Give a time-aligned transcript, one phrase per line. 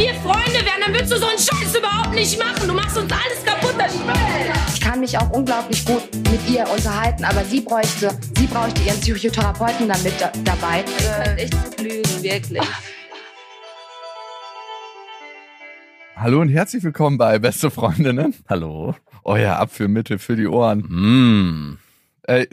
[0.00, 2.66] Wenn wir Freunde wären, dann würdest du so einen Scheiß überhaupt nicht machen.
[2.66, 4.14] Du machst uns alles kaputt, das Spiel.
[4.72, 8.98] Ich kann mich auch unglaublich gut mit ihr unterhalten, aber sie bräuchte, sie bräuchte ihren
[8.98, 10.84] Psychotherapeuten damit da, dabei.
[11.26, 12.66] Äh, echt lügen, wirklich.
[16.16, 18.34] Hallo und herzlich willkommen bei Beste Freundinnen.
[18.48, 18.94] Hallo.
[19.22, 20.78] Euer Abführmittel für die Ohren.
[20.88, 21.78] Mm.
[22.22, 22.48] Ey,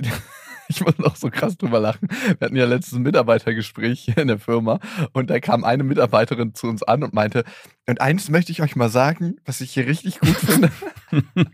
[0.70, 2.08] ich muss noch so krass drüber lachen.
[2.10, 4.80] Wir hatten ja letztes ein Mitarbeitergespräch hier in der Firma
[5.14, 7.44] und da kam eine Mitarbeiterin zu uns an und meinte,
[7.88, 10.72] und eins möchte ich euch mal sagen, was ich hier richtig gut finde.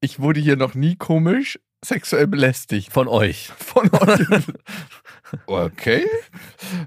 [0.00, 2.92] ich wurde hier noch nie komisch sexuell belästigt.
[2.92, 3.52] Von euch.
[3.58, 4.26] Von euch.
[5.46, 6.04] Okay.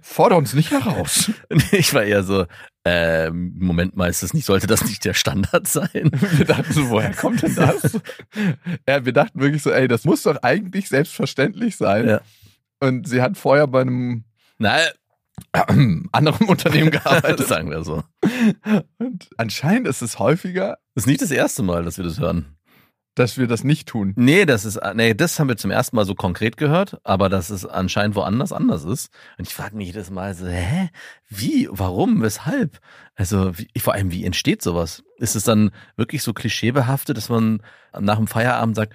[0.02, 1.32] Fordere uns nicht heraus.
[1.72, 2.46] Ich war eher so,
[2.86, 6.12] äh, Moment mal, ist das nicht, sollte das nicht der Standard sein?
[6.12, 8.00] Wir dachten so, woher kommt denn das?
[8.88, 12.08] ja, wir dachten wirklich so, ey, das muss doch eigentlich selbstverständlich sein.
[12.08, 12.22] Ja.
[12.80, 14.24] Und sie hat vorher bei einem
[14.58, 14.78] Na,
[16.12, 17.48] anderen Unternehmen gearbeitet.
[17.48, 18.04] sagen wir so.
[18.98, 22.57] Und anscheinend ist es häufiger, Das ist nicht das erste Mal, dass wir das hören.
[23.18, 24.14] Dass wir das nicht tun.
[24.16, 27.50] Nee, das ist, nee, das haben wir zum ersten Mal so konkret gehört, aber dass
[27.50, 29.10] es anscheinend woanders anders ist.
[29.38, 30.90] Und ich frage mich jedes Mal so, hä?
[31.28, 31.68] Wie?
[31.72, 32.22] Warum?
[32.22, 32.80] Weshalb?
[33.16, 35.04] Also, wie, vor allem, wie entsteht sowas?
[35.18, 37.62] Ist es dann wirklich so klischeebehaftet, dass man
[38.00, 38.94] nach dem Feierabend sagt,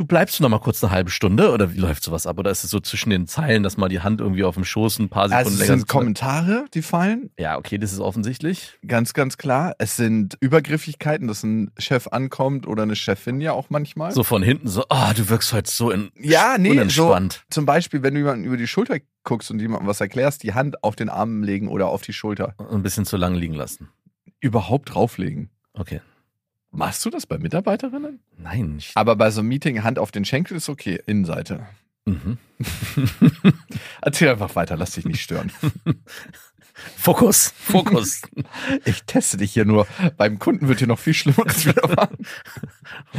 [0.00, 2.38] du bleibst noch mal kurz eine halbe Stunde oder wie läuft sowas ab?
[2.38, 4.98] Oder ist es so zwischen den Zeilen, dass mal die Hand irgendwie auf dem Schoß
[4.98, 5.92] ein paar Sekunden Also es länger sind sitzt?
[5.92, 7.30] Kommentare, die fallen.
[7.38, 8.78] Ja, okay, das ist offensichtlich.
[8.86, 9.74] Ganz, ganz klar.
[9.76, 14.12] Es sind Übergriffigkeiten, dass ein Chef ankommt oder eine Chefin ja auch manchmal.
[14.12, 17.44] So von hinten so, ah, du wirkst heute so in, Ja, nee, unentspannt.
[17.50, 20.82] Zum Beispiel, wenn du jemanden über die Schulter guckst und jemandem was erklärst, die Hand
[20.82, 22.54] auf den Arm legen oder auf die Schulter.
[22.70, 23.90] Ein bisschen zu lange liegen lassen.
[24.40, 25.50] Überhaupt drauflegen.
[25.74, 26.00] Okay.
[26.72, 28.20] Machst du das bei Mitarbeiterinnen?
[28.38, 31.66] Nein, ich, Aber bei so einem Meeting Hand auf den Schenkel ist okay, Innenseite.
[32.06, 32.38] mhm.
[34.02, 35.50] Erzähl einfach weiter, lass dich nicht stören.
[36.96, 38.22] Fokus, Fokus.
[38.86, 39.86] Ich teste dich hier nur.
[40.16, 42.16] Beim Kunden wird hier noch viel Schlimmeres widerfahren.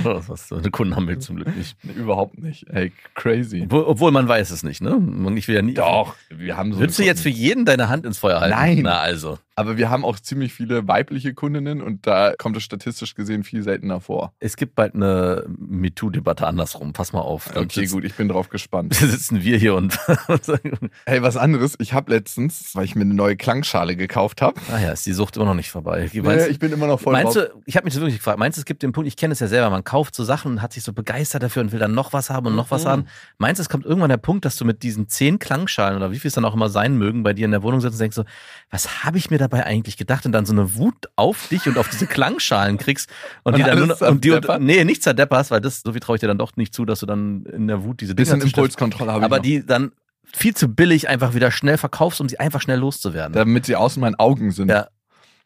[0.04, 1.78] Oh, Was, so eine Kunden haben wir zum Glück nicht.
[1.96, 2.68] Überhaupt nicht.
[2.70, 3.64] Ey, crazy.
[3.66, 4.98] Obwohl, obwohl man weiß es nicht, ne?
[5.36, 5.74] Ich will ja nie.
[5.76, 6.80] Doch, wir haben so.
[6.80, 8.56] Willst du jetzt für jeden deine Hand ins Feuer halten?
[8.56, 8.80] Nein.
[8.82, 9.38] Na also.
[9.62, 13.64] Aber wir haben auch ziemlich viele weibliche Kundinnen und da kommt es statistisch gesehen viel
[13.64, 14.34] seltener vor.
[14.40, 15.46] Es gibt bald eine
[15.82, 16.94] MeToo-Debatte andersrum.
[16.94, 17.50] Pass mal auf.
[17.54, 18.94] Dann Okay, sitzen, gut, ich bin drauf gespannt.
[18.96, 21.76] sitzen wir hier und, und sagen, Hey, was anderes.
[21.80, 24.60] Ich habe letztens, weil ich mir eine neue Klangschale gekauft habe.
[24.72, 26.10] ah ja, ist die Sucht immer noch nicht vorbei.
[26.14, 27.48] Nee, Meinst, ich bin immer noch voll meinst drauf.
[27.54, 29.32] du, ich habe mich das wirklich gefragt, meinst du, es gibt den Punkt, ich kenne
[29.34, 31.80] es ja selber, man kauft so Sachen und hat sich so begeistert dafür und will
[31.80, 32.90] dann noch was haben und noch was Mhm.
[32.90, 33.06] haben.
[33.38, 36.20] Meinst du, es kommt irgendwann der Punkt, dass du mit diesen zehn Klangschalen oder wie
[36.20, 38.16] viel es dann auch immer sein mögen, bei dir in der Wohnung sitzt und denkst
[38.16, 38.24] so,
[38.70, 40.26] was habe ich mir dabei eigentlich gedacht?
[40.26, 43.10] Und dann so eine Wut auf dich und auf diese Klangschalen kriegst
[43.44, 44.62] und, Und die dann nur noch, und die, zerdeppert?
[44.62, 47.00] nee, nicht zerdepperst, weil das, so viel traue ich dir dann doch nicht zu, dass
[47.02, 48.42] du dann in der Wut diese Bisschen.
[48.42, 49.44] Impulskontrolle habe aber noch.
[49.44, 49.92] die dann
[50.34, 53.34] viel zu billig einfach wieder schnell verkaufst, um sie einfach schnell loszuwerden.
[53.34, 54.70] damit sie aus meinen Augen sind.
[54.70, 54.88] Ja.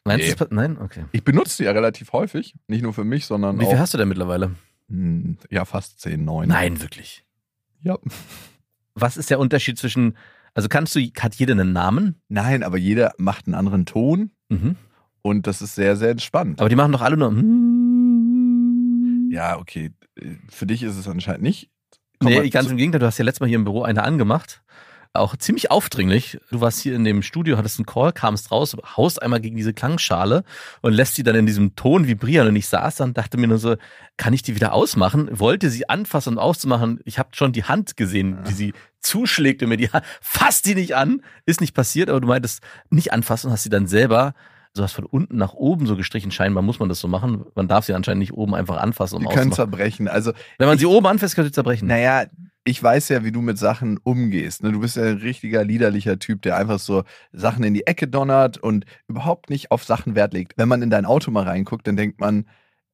[0.04, 0.34] Meinst Nee.
[0.38, 0.78] du, nein?
[0.80, 1.04] Okay.
[1.10, 2.54] Ich benutze die ja relativ häufig.
[2.68, 3.78] Nicht nur für mich, sondern Wie viel auch.
[3.80, 4.52] hast du denn mittlerweile?
[4.88, 6.48] Hm, ja, fast 10, 9.
[6.48, 7.24] Nein, wirklich.
[7.82, 7.98] Ja.
[8.94, 10.16] Was ist der Unterschied zwischen,
[10.56, 12.16] also kannst du, hat jeder einen Namen?
[12.28, 14.76] Nein, aber jeder macht einen anderen Ton Mhm.
[15.22, 16.60] und das ist sehr, sehr entspannt.
[16.60, 17.30] Aber die machen doch alle nur.
[17.30, 19.30] mm.
[19.30, 19.90] Ja, okay.
[20.48, 21.70] Für dich ist es anscheinend nicht.
[22.22, 24.62] Nee, mal ganz im Gegenteil, du hast ja letztes Mal hier im Büro eine angemacht.
[25.18, 26.38] Auch ziemlich aufdringlich.
[26.50, 29.72] Du warst hier in dem Studio, hattest einen Call, kamst raus, haust einmal gegen diese
[29.74, 30.44] Klangschale
[30.82, 32.48] und lässt die dann in diesem Ton vibrieren.
[32.48, 33.76] Und ich saß dann, dachte mir nur so,
[34.16, 35.28] kann ich die wieder ausmachen?
[35.32, 37.00] Wollte sie anfassen und auszumachen.
[37.04, 40.74] Ich habe schon die Hand gesehen, wie sie zuschlägt und mir die Hand, fass die
[40.74, 41.22] nicht an.
[41.44, 44.34] Ist nicht passiert, aber du meintest nicht anfassen und hast sie dann selber,
[44.74, 46.30] du hast von unten nach oben so gestrichen.
[46.30, 47.44] Scheinbar muss man das so machen.
[47.54, 49.72] Man darf sie anscheinend nicht oben einfach anfassen, um Die können auszumachen.
[49.72, 50.08] zerbrechen.
[50.08, 51.88] Also, Wenn man ich- sie oben anfasst, kann sie zerbrechen.
[51.88, 52.26] naja,
[52.66, 54.62] ich weiß ja, wie du mit Sachen umgehst.
[54.62, 54.72] ne?
[54.72, 58.58] Du bist ja ein richtiger, liederlicher Typ, der einfach so Sachen in die Ecke donnert
[58.58, 60.54] und überhaupt nicht auf Sachen Wert legt.
[60.56, 62.44] Wenn man in dein Auto mal reinguckt, dann denkt man,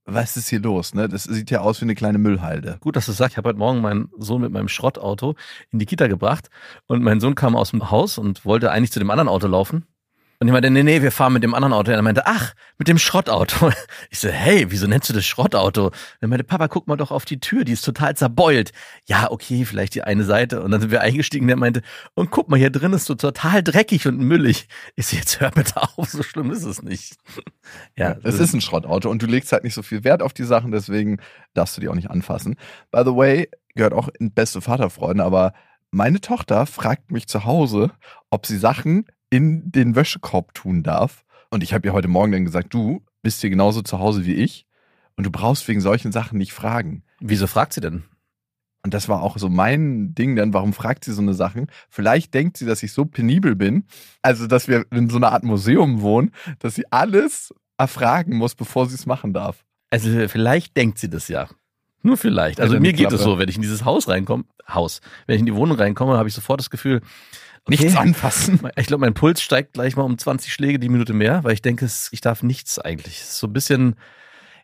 [0.05, 0.95] was ist hier los?
[0.95, 1.09] Ne?
[1.09, 2.77] Das sieht ja aus wie eine kleine Müllhalde.
[2.81, 5.37] Gut, dass du sagst, ich habe heute Morgen meinen Sohn mit meinem Schrottauto
[5.71, 6.51] in die Kita gebracht
[6.87, 9.87] und mein Sohn kam aus dem Haus und wollte eigentlich zu dem anderen Auto laufen.
[10.43, 11.93] Und ich meinte, nee, nee, wir fahren mit dem anderen Auto.
[11.93, 13.71] Und er meinte, ach, mit dem Schrottauto.
[14.11, 15.87] Ich so, hey, wieso nennst du das Schrottauto?
[15.87, 18.73] Und er meinte, Papa, guck mal doch auf die Tür, die ist total zerbeult.
[19.07, 20.61] Ja, okay, vielleicht die eine Seite.
[20.61, 21.83] Und dann sind wir eingestiegen und er meinte,
[22.15, 24.67] und guck mal, hier drin ist so total dreckig und müllig.
[24.97, 27.15] Ich so, jetzt hör bitte auf, so schlimm ist es nicht.
[27.97, 30.43] Ja, es ist ein Schrottauto und du legst halt nicht so viel Wert auf die
[30.43, 31.21] Sachen, deswegen
[31.55, 32.57] darfst du die auch nicht anfassen.
[32.91, 35.53] By the way, gehört auch in beste Vaterfreunde, aber
[35.93, 37.93] meine Tochter fragt mich zu Hause,
[38.31, 41.25] ob sie Sachen in den Wäschekorb tun darf.
[41.49, 44.35] Und ich habe ihr heute Morgen dann gesagt, du bist hier genauso zu Hause wie
[44.35, 44.67] ich
[45.17, 47.03] und du brauchst wegen solchen Sachen nicht fragen.
[47.19, 48.05] Wieso fragt sie denn?
[48.83, 51.69] Und das war auch so mein Ding dann, warum fragt sie so eine Sachen?
[51.89, 53.85] Vielleicht denkt sie, dass ich so penibel bin,
[54.21, 58.87] also dass wir in so einer Art Museum wohnen, dass sie alles erfragen muss, bevor
[58.87, 59.65] sie es machen darf.
[59.89, 61.49] Also vielleicht denkt sie das ja.
[62.03, 62.61] Nur vielleicht.
[62.61, 65.47] Also mir geht es so, wenn ich in dieses Haus reinkomme, Haus, wenn ich in
[65.47, 67.01] die Wohnung reinkomme, habe ich sofort das Gefühl.
[67.69, 68.61] Nichts anfassen.
[68.77, 71.63] Ich glaube, mein Puls steigt gleich mal um 20 Schläge die Minute mehr, weil ich
[71.63, 73.23] denke, ich darf nichts eigentlich.
[73.25, 73.97] So ein bisschen.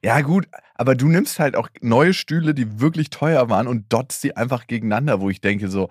[0.02, 4.22] Ja, gut, aber du nimmst halt auch neue Stühle, die wirklich teuer waren und dotzt
[4.22, 5.90] die einfach gegeneinander, wo ich denke so,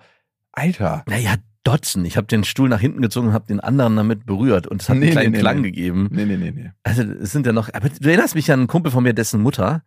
[0.52, 1.04] Alter.
[1.06, 2.04] Naja, dotzen.
[2.04, 4.88] Ich habe den Stuhl nach hinten gezogen und habe den anderen damit berührt und es
[4.88, 5.70] hat nee, einen kleinen nee, Klang nee.
[5.70, 6.08] gegeben.
[6.10, 6.70] Nee, nee, nee, nee.
[6.82, 9.42] Also es sind ja noch, aber du erinnerst mich an einen Kumpel von mir, dessen
[9.42, 9.82] Mutter,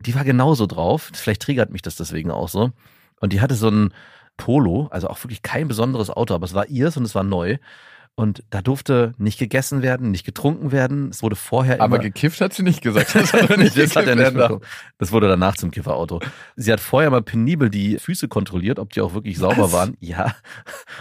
[0.00, 1.10] die war genauso drauf.
[1.14, 2.72] Vielleicht triggert mich das deswegen auch so.
[3.20, 3.92] Und die hatte so ein,
[4.40, 7.58] Polo, also auch wirklich kein besonderes Auto, aber es war ihrs und es war neu.
[8.16, 11.08] Und da durfte nicht gegessen werden, nicht getrunken werden.
[11.08, 11.84] Es wurde vorher immer.
[11.84, 13.14] Aber gekifft hat sie nicht gesagt.
[13.14, 14.60] Das, hat nicht das hat er nicht bekommen.
[14.98, 16.20] Das wurde danach zum Kifferauto.
[16.54, 19.72] Sie hat vorher mal penibel die Füße kontrolliert, ob die auch wirklich sauber Was?
[19.72, 19.96] waren.
[20.00, 20.34] Ja.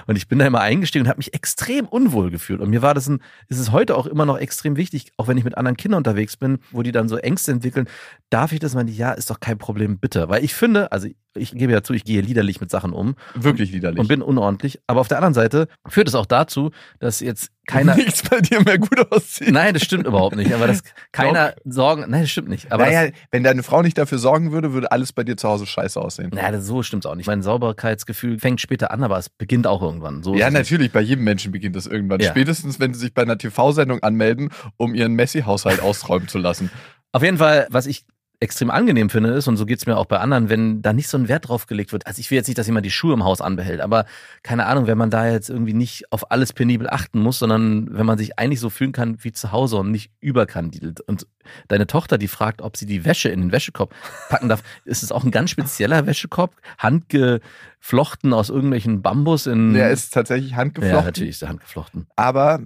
[0.08, 2.62] Und ich bin da immer eingestiegen und habe mich extrem unwohl gefühlt.
[2.62, 5.38] Und mir war das ein, ist es heute auch immer noch extrem wichtig, auch wenn
[5.38, 7.90] ich mit anderen Kindern unterwegs bin, wo die dann so Ängste entwickeln.
[8.30, 8.76] Darf ich das?
[8.76, 10.30] Meine ja, ist doch kein Problem, bitte.
[10.30, 13.16] Weil ich finde, also ich gebe ja zu, ich gehe liederlich mit Sachen um.
[13.34, 14.00] Wirklich liederlich.
[14.00, 14.80] Und bin unordentlich.
[14.88, 17.96] Aber auf der anderen Seite führt es auch dazu, dass jetzt keiner.
[18.00, 19.52] Nichts bei dir mehr gut aussieht.
[19.52, 20.54] Nein, das stimmt überhaupt nicht.
[20.54, 21.72] Aber dass keiner Doch.
[21.72, 22.06] Sorgen.
[22.08, 22.72] Nein, das stimmt nicht.
[22.72, 25.48] Aber naja, das, wenn deine Frau nicht dafür sorgen würde, würde alles bei dir zu
[25.50, 26.32] Hause scheiße aussehen.
[26.34, 27.28] Naja, so stimmt's auch nicht.
[27.28, 30.24] Mein Sauberkeitsgefühl fängt später an, aber es beginnt auch irgendwann.
[30.24, 30.80] So ja, natürlich.
[30.80, 30.94] Nicht.
[30.94, 32.20] Bei jedem Menschen beginnt das irgendwann.
[32.20, 32.30] Ja.
[32.30, 36.70] Spätestens, wenn sie sich bei einer TV-Sendung anmelden, um ihren Messi-Haushalt ausräumen zu lassen.
[37.12, 38.06] Auf jeden Fall, was ich
[38.42, 41.18] extrem angenehm finde, ist, und so geht's mir auch bei anderen, wenn da nicht so
[41.18, 42.08] ein Wert drauf gelegt wird.
[42.08, 44.06] Also ich will jetzt nicht, dass jemand die Schuhe im Haus anbehält, aber
[44.44, 48.06] keine Ahnung, wenn man da jetzt irgendwie nicht auf alles penibel achten muss, sondern wenn
[48.06, 51.02] man sich eigentlich so fühlen kann wie zu Hause und nicht überkandidelt.
[51.02, 51.28] Und
[51.68, 53.94] deine Tochter, die fragt, ob sie die Wäsche in den Wäschekorb
[54.30, 59.74] packen darf, ist es auch ein ganz spezieller Wäschekorb, handgeflochten aus irgendwelchen Bambus in.
[59.74, 60.98] Der ist tatsächlich handgeflochten.
[60.98, 62.08] Ja, natürlich ist der handgeflochten.
[62.16, 62.62] Aber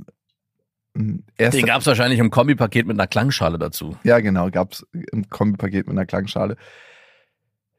[1.37, 3.97] Erst Den gab es wahrscheinlich im Kombipaket mit einer Klangschale dazu.
[4.03, 6.55] Ja, genau, gab es im Kombipaket mit einer Klangschale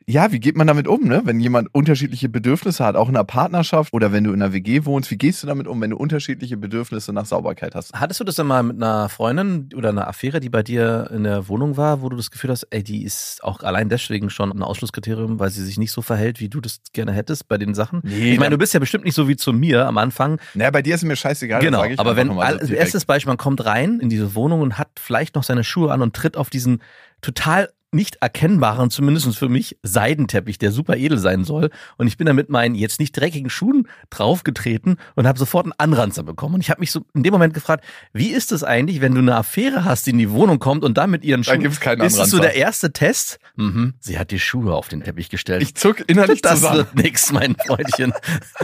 [0.07, 1.23] ja, wie geht man damit um, ne?
[1.25, 4.85] Wenn jemand unterschiedliche Bedürfnisse hat, auch in einer Partnerschaft oder wenn du in einer WG
[4.85, 7.93] wohnst, wie gehst du damit um, wenn du unterschiedliche Bedürfnisse nach Sauberkeit hast?
[7.95, 11.25] Hattest du das denn mal mit einer Freundin oder einer Affäre, die bei dir in
[11.25, 14.53] der Wohnung war, wo du das Gefühl hast, ey, die ist auch allein deswegen schon
[14.53, 17.75] ein Ausschlusskriterium, weil sie sich nicht so verhält, wie du das gerne hättest bei den
[17.75, 18.01] Sachen?
[18.05, 20.39] Nee, ich meine, du bist ja bestimmt nicht so wie zu mir am Anfang.
[20.53, 21.61] Naja, bei dir ist mir scheißegal.
[21.63, 24.91] Genau, aber wenn, so also erstes Beispiel, man kommt rein in diese Wohnung und hat
[24.97, 26.83] vielleicht noch seine Schuhe an und tritt auf diesen
[27.23, 31.71] total nicht erkennbaren, zumindest für mich, Seidenteppich, der super edel sein soll.
[31.97, 35.73] Und ich bin da mit meinen jetzt nicht dreckigen Schuhen draufgetreten und habe sofort einen
[35.79, 36.57] Anranzer bekommen.
[36.57, 39.21] Und ich habe mich so in dem Moment gefragt, wie ist es eigentlich, wenn du
[39.21, 41.57] eine Affäre hast, die in die Wohnung kommt und dann mit ihren Schuhen.
[41.57, 42.23] Da gibt's keinen Anranzer.
[42.23, 43.39] Ist das so der erste Test?
[43.57, 43.95] Mhm.
[44.01, 45.63] Sie hat die Schuhe auf den Teppich gestellt.
[45.63, 46.79] Ich zuck innerlich das zusammen.
[46.79, 48.13] Das wird nix, mein Freundchen.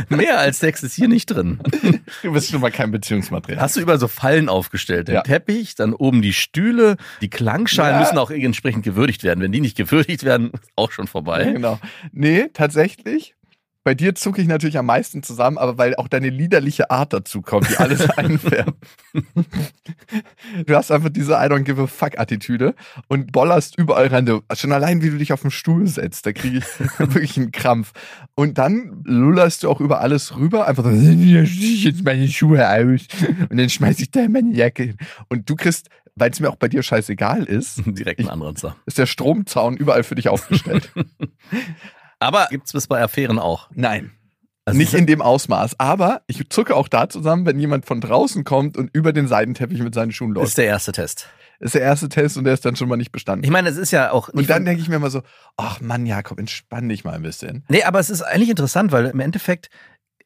[0.08, 1.60] Mehr als Sex ist hier nicht drin.
[2.22, 3.62] Du bist schon mal kein Beziehungsmaterial.
[3.62, 5.08] Hast du überall so Fallen aufgestellt?
[5.08, 5.22] Den ja.
[5.22, 8.00] Teppich, dann oben die Stühle, die Klangschalen ja.
[8.00, 9.40] müssen auch entsprechend gewürdigt werden.
[9.40, 11.44] Wenn die nicht gewürdigt werden, ist auch schon vorbei.
[11.44, 11.78] Ja, genau.
[12.12, 13.34] Nee, tatsächlich
[13.82, 17.40] bei dir zucke ich natürlich am meisten zusammen, aber weil auch deine liederliche Art dazu
[17.40, 18.76] kommt, die alles einfärbt.
[20.66, 22.74] du hast einfach diese I don't give a fuck Attitüde
[23.08, 24.26] und bollerst überall rein.
[24.26, 26.64] Du, schon allein, wie du dich auf den Stuhl setzt, da kriege ich
[26.98, 27.92] wirklich einen Krampf.
[28.34, 33.08] Und dann lullerst du auch über alles rüber, einfach so, ich jetzt meine Schuhe aus
[33.48, 34.96] und dann schmeiß ich da meine Jacke hin.
[35.28, 35.88] Und du kriegst
[36.20, 37.82] weil es mir auch bei dir scheißegal ist.
[37.86, 40.92] Direkt ein anderer Ist der Stromzaun überall für dich aufgestellt.
[42.18, 43.70] Aber gibt es das bei Affären auch?
[43.74, 44.12] Nein.
[44.66, 45.80] Also nicht in dem Ausmaß.
[45.80, 49.80] Aber ich zucke auch da zusammen, wenn jemand von draußen kommt und über den Seidenteppich
[49.82, 50.48] mit seinen Schuhen läuft.
[50.48, 51.28] Ist der erste Test.
[51.60, 53.44] Ist der erste Test und der ist dann schon mal nicht bestanden.
[53.44, 54.28] Ich meine, es ist ja auch.
[54.28, 55.22] Und dann denke ich mir immer so,
[55.56, 57.64] ach Mann, Jakob, entspann dich mal ein bisschen.
[57.68, 59.70] Nee, aber es ist eigentlich interessant, weil im Endeffekt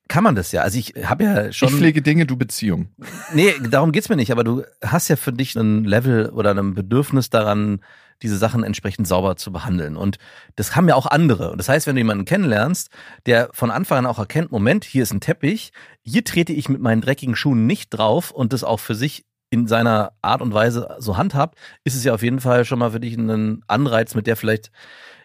[0.09, 0.63] kann man das ja.
[0.63, 1.69] Also ich habe ja schon.
[1.69, 2.89] Ich pflege Dinge, du Beziehung.
[3.33, 6.75] Nee, darum geht's mir nicht, aber du hast ja für dich ein Level oder ein
[6.75, 7.81] Bedürfnis daran,
[8.23, 9.97] diese Sachen entsprechend sauber zu behandeln.
[9.97, 10.19] Und
[10.57, 11.51] das haben ja auch andere.
[11.51, 12.91] Und das heißt, wenn du jemanden kennenlernst,
[13.27, 16.81] der von Anfang an auch erkennt, Moment, hier ist ein Teppich, hier trete ich mit
[16.81, 20.97] meinen dreckigen Schuhen nicht drauf und das auch für sich in seiner Art und Weise
[20.99, 24.27] so handhabt, ist es ja auf jeden Fall schon mal für dich ein Anreiz, mit
[24.27, 24.71] der vielleicht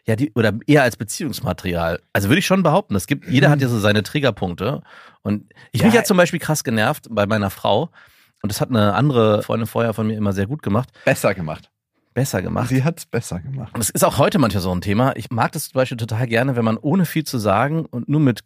[0.09, 2.01] ja, die, oder eher als Beziehungsmaterial.
[2.13, 4.81] Also würde ich schon behaupten, es gibt, jeder hat ja so seine Triggerpunkte.
[5.21, 5.85] Und ich Ja.
[5.87, 7.89] mich ja zum Beispiel krass genervt bei meiner Frau.
[8.41, 10.89] Und das hat eine andere Freundin vorher von mir immer sehr gut gemacht.
[11.05, 11.69] Besser gemacht.
[12.13, 12.69] Besser gemacht.
[12.69, 13.73] Sie hat's besser gemacht.
[13.75, 15.15] Und es ist auch heute manchmal so ein Thema.
[15.15, 18.19] Ich mag das zum Beispiel total gerne, wenn man ohne viel zu sagen und nur
[18.19, 18.41] mit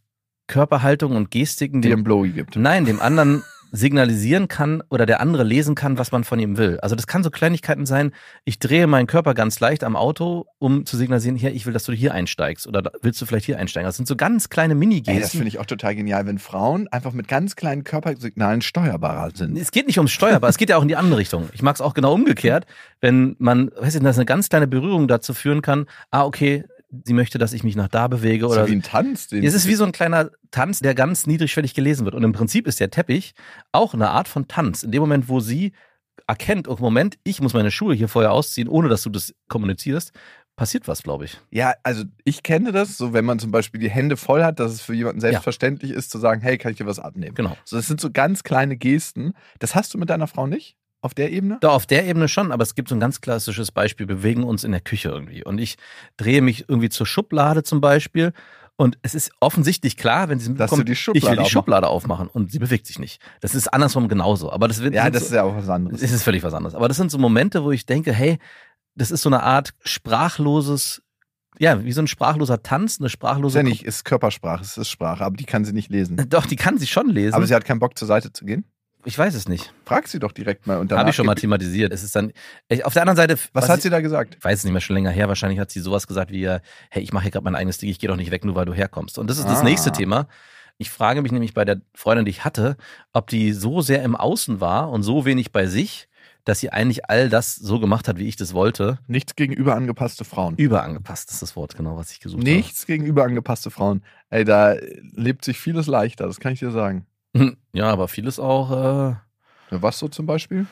[0.48, 2.55] Körperhaltung und Gestiken Die dem, im Blowy gibt.
[2.58, 3.43] nein, dem anderen
[3.75, 6.79] signalisieren kann oder der andere lesen kann, was man von ihm will.
[6.81, 8.11] Also das kann so Kleinigkeiten sein.
[8.45, 11.83] Ich drehe meinen Körper ganz leicht am Auto, um zu signalisieren, hier, ich will, dass
[11.83, 13.87] du hier einsteigst oder willst du vielleicht hier einsteigen.
[13.87, 15.37] Das sind so ganz kleine Ey, das Mini-Gesten.
[15.39, 19.57] finde ich auch total genial, wenn Frauen einfach mit ganz kleinen Körpersignalen steuerbarer sind.
[19.57, 21.49] Es geht nicht ums Steuerbar, es geht ja auch in die andere Richtung.
[21.53, 22.67] Ich mag es auch genau umgekehrt,
[23.01, 26.63] wenn man, weiß ich, dass eine ganz kleine Berührung dazu führen kann, ah, okay,
[27.03, 29.27] sie möchte, dass ich mich nach da bewege oder so wie ein Tanz.
[29.27, 32.15] Den Es ist wie so ein kleiner Tanz, der ganz niedrigschwellig gelesen wird.
[32.15, 33.33] Und im Prinzip ist der Teppich
[33.71, 34.83] auch eine Art von Tanz.
[34.83, 35.73] In dem Moment, wo sie
[36.27, 40.12] erkennt, oh Moment, ich muss meine Schuhe hier vorher ausziehen, ohne dass du das kommunizierst,
[40.55, 41.39] passiert was, glaube ich.
[41.50, 44.71] Ja, also ich kenne das, so wenn man zum Beispiel die Hände voll hat, dass
[44.71, 47.33] es für jemanden selbstverständlich ist, zu sagen, hey, kann ich dir was abnehmen?
[47.35, 47.57] Genau.
[47.65, 49.33] So, das sind so ganz kleine Gesten.
[49.59, 50.77] Das hast du mit deiner Frau nicht?
[51.03, 51.57] Auf der Ebene?
[51.60, 54.43] Da auf der Ebene schon, aber es gibt so ein ganz klassisches Beispiel, wir bewegen
[54.45, 55.43] uns in der Küche irgendwie.
[55.43, 55.75] Und ich
[56.15, 58.31] drehe mich irgendwie zur Schublade zum Beispiel.
[58.77, 61.50] Und es ist offensichtlich klar, wenn sie Dass du mitbekommt, die ich Schublade will die.
[61.50, 63.22] Schublade aufmachen und sie bewegt sich nicht.
[63.41, 64.50] Das ist andersrum genauso.
[64.50, 66.01] Aber das wird Ja, das so, ist ja auch was anderes.
[66.01, 66.74] Es ist völlig was anderes.
[66.74, 68.39] Aber das sind so Momente, wo ich denke, hey,
[68.95, 71.01] das ist so eine Art sprachloses,
[71.60, 73.57] ja, wie so ein sprachloser Tanz, eine Ist sprachlose.
[73.60, 76.17] ja nicht, ist Körpersprache, es ist Sprache, aber die kann sie nicht lesen.
[76.29, 77.33] Doch, die kann sie schon lesen.
[77.36, 78.65] Aber sie hat keinen Bock zur Seite zu gehen.
[79.05, 79.74] Ich weiß es nicht.
[79.86, 80.88] Frag sie doch direkt mal.
[80.89, 81.91] Habe ich schon mal thematisiert.
[81.93, 82.31] Es ist dann.
[82.69, 83.38] Ich, auf der anderen Seite.
[83.53, 84.36] Was, hat ich, sie da gesagt?
[84.39, 85.27] Ich weiß es nicht mehr schon länger her.
[85.27, 88.00] Wahrscheinlich hat sie sowas gesagt wie, hey, ich mache hier gerade mein eigenes Ding, ich
[88.00, 89.17] gehe doch nicht weg, nur weil du herkommst.
[89.17, 89.63] Und das ist das Ah.
[89.63, 90.27] nächste Thema.
[90.77, 92.77] Ich frage mich nämlich bei der Freundin, die ich hatte,
[93.13, 96.07] ob die so sehr im Außen war und so wenig bei sich,
[96.45, 98.98] dass sie eigentlich all das so gemacht hat, wie ich das wollte.
[99.07, 100.55] Nichts gegen überangepasste Frauen.
[100.57, 104.03] Überangepasst ist das Wort, genau, was ich gesucht Nichts gegen überangepasste Frauen.
[104.29, 104.75] Ey, da
[105.13, 107.05] lebt sich vieles leichter, das kann ich dir sagen.
[107.35, 107.57] Habe.
[107.73, 109.11] Ja, aber vieles auch.
[109.11, 109.15] Äh,
[109.71, 110.65] Was so zum Beispiel?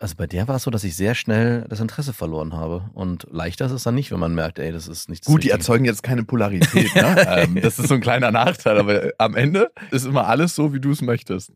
[0.00, 2.88] also bei der war es so, dass ich sehr schnell das Interesse verloren habe.
[2.94, 5.26] Und leichter ist es dann nicht, wenn man merkt, ey, das ist nichts.
[5.26, 7.26] Gut, die erzeugen jetzt keine Polarität, ne?
[7.28, 10.78] ähm, das ist so ein kleiner Nachteil, aber am Ende ist immer alles so, wie
[10.78, 11.52] du es möchtest.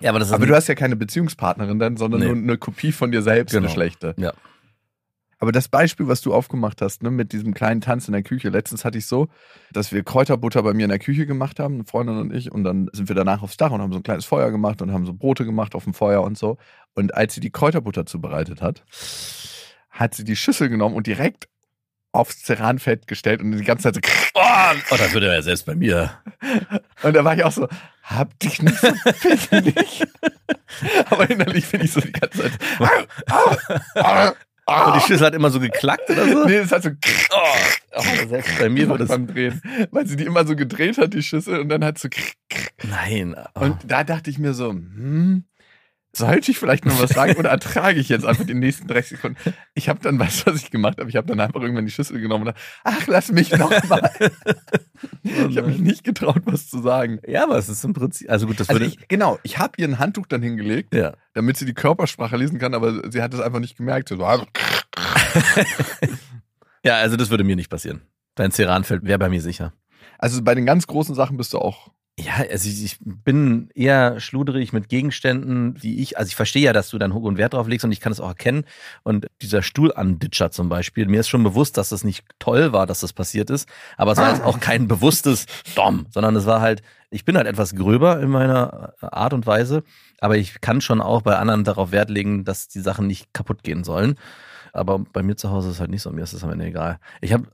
[0.00, 2.26] Ja, aber das ist Aber du hast ja keine Beziehungspartnerin dann, sondern Nee.
[2.26, 3.66] nur eine Kopie von dir selbst, Genau.
[3.66, 4.14] eine schlechte.
[4.18, 4.32] Ja.
[5.38, 8.48] Aber das Beispiel, was du aufgemacht hast, ne, mit diesem kleinen Tanz in der Küche,
[8.48, 9.28] letztens hatte ich so,
[9.70, 12.64] dass wir Kräuterbutter bei mir in der Küche gemacht haben, eine Freundin und ich, und
[12.64, 15.04] dann sind wir danach aufs Dach und haben so ein kleines Feuer gemacht und haben
[15.04, 16.56] so Brote gemacht auf dem Feuer und so.
[16.94, 18.84] Und als sie die Kräuterbutter zubereitet hat,
[19.90, 21.48] hat sie die Schüssel genommen und direkt
[22.12, 24.00] aufs Ceranfeld gestellt und die ganze Zeit so
[24.34, 26.10] Oh, oh, das würde er ja selbst bei mir.
[27.02, 27.68] Und da war ich auch so,
[28.02, 28.88] hab dich nicht so
[29.22, 30.02] pisselig.
[31.10, 34.36] Aber innerlich finde ich so die ganze Zeit.
[34.66, 36.44] Und die Schüssel hat immer so geklackt oder so.
[36.44, 39.08] Nee, es hat so Oh, selbst bei mir würde es.
[39.10, 39.60] beim Drehen.
[39.92, 42.08] Weil sie die immer so gedreht hat, die Schüssel, und dann hat so.
[42.82, 43.36] Nein.
[43.54, 43.60] Oh.
[43.60, 45.44] Und da dachte ich mir so, hm,
[46.16, 49.36] sollte ich vielleicht noch was sagen oder ertrage ich jetzt einfach die nächsten 30 Sekunden?
[49.74, 51.10] Ich habe dann, weißt du, was ich gemacht habe?
[51.10, 54.10] Ich habe dann einfach irgendwann die Schüssel genommen und dachte, ach, lass mich noch mal.
[55.22, 57.20] ich habe mich nicht getraut, was zu sagen.
[57.26, 58.30] ja, aber es ist im Prinzip.
[58.30, 58.92] Also gut, das Also würde.
[58.94, 61.14] ich, genau, ich habe ihr ein Handtuch dann hingelegt, ja.
[61.34, 64.08] damit sie die Körpersprache lesen kann, aber sie hat es einfach nicht gemerkt.
[64.08, 64.46] So, ah,
[66.84, 68.02] ja, also das würde mir nicht passieren.
[68.34, 69.72] Dein Ceranfeld wäre bei mir sicher.
[70.18, 71.90] Also bei den ganz großen Sachen bist du auch.
[72.18, 76.88] Ja, also ich, bin eher schluderig mit Gegenständen, die ich, also ich verstehe ja, dass
[76.88, 78.64] du dann hohen Wert drauf legst und ich kann es auch erkennen.
[79.02, 83.00] Und dieser Stuhlanditscher zum Beispiel, mir ist schon bewusst, dass das nicht toll war, dass
[83.00, 83.68] das passiert ist,
[83.98, 85.44] aber es war jetzt auch kein bewusstes
[85.74, 86.80] Dom, sondern es war halt,
[87.10, 89.82] ich bin halt etwas gröber in meiner Art und Weise,
[90.18, 93.62] aber ich kann schon auch bei anderen darauf Wert legen, dass die Sachen nicht kaputt
[93.62, 94.14] gehen sollen.
[94.72, 96.66] Aber bei mir zu Hause ist es halt nicht so, mir ist es am Ende
[96.66, 96.98] egal.
[97.20, 97.46] Ich habe,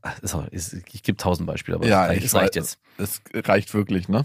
[0.53, 2.79] ich gebe tausend Beispiele, aber Ja, es reicht, ich es reicht jetzt.
[2.99, 4.25] Es reicht wirklich, ne?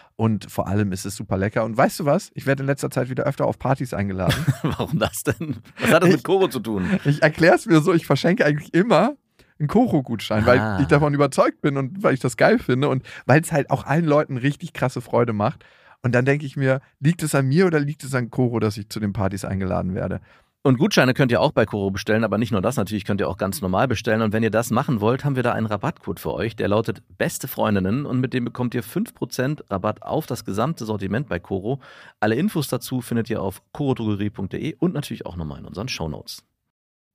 [0.21, 1.63] Und vor allem ist es super lecker.
[1.65, 2.29] Und weißt du was?
[2.35, 4.35] Ich werde in letzter Zeit wieder öfter auf Partys eingeladen.
[4.61, 5.55] Warum das denn?
[5.79, 6.87] Was hat das mit Koro zu tun?
[7.05, 9.15] Ich erkläre es mir so, ich verschenke eigentlich immer
[9.57, 10.45] einen Koro-Gutschein, Ah.
[10.45, 13.71] weil ich davon überzeugt bin und weil ich das geil finde und weil es halt
[13.71, 15.65] auch allen Leuten richtig krasse Freude macht.
[16.03, 18.77] Und dann denke ich mir, liegt es an mir oder liegt es an Koro, dass
[18.77, 20.21] ich zu den Partys eingeladen werde?
[20.63, 23.27] Und Gutscheine könnt ihr auch bei Koro bestellen, aber nicht nur das, natürlich könnt ihr
[23.27, 24.21] auch ganz normal bestellen.
[24.21, 27.01] Und wenn ihr das machen wollt, haben wir da einen Rabattcode für euch, der lautet
[27.17, 31.79] Beste Freundinnen und mit dem bekommt ihr 5% Rabatt auf das gesamte Sortiment bei Koro.
[32.19, 36.43] Alle Infos dazu findet ihr auf korodrogerie.de und natürlich auch nochmal in unseren Shownotes.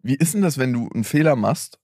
[0.02, 1.78] Wie ist denn das, wenn du einen Fehler machst?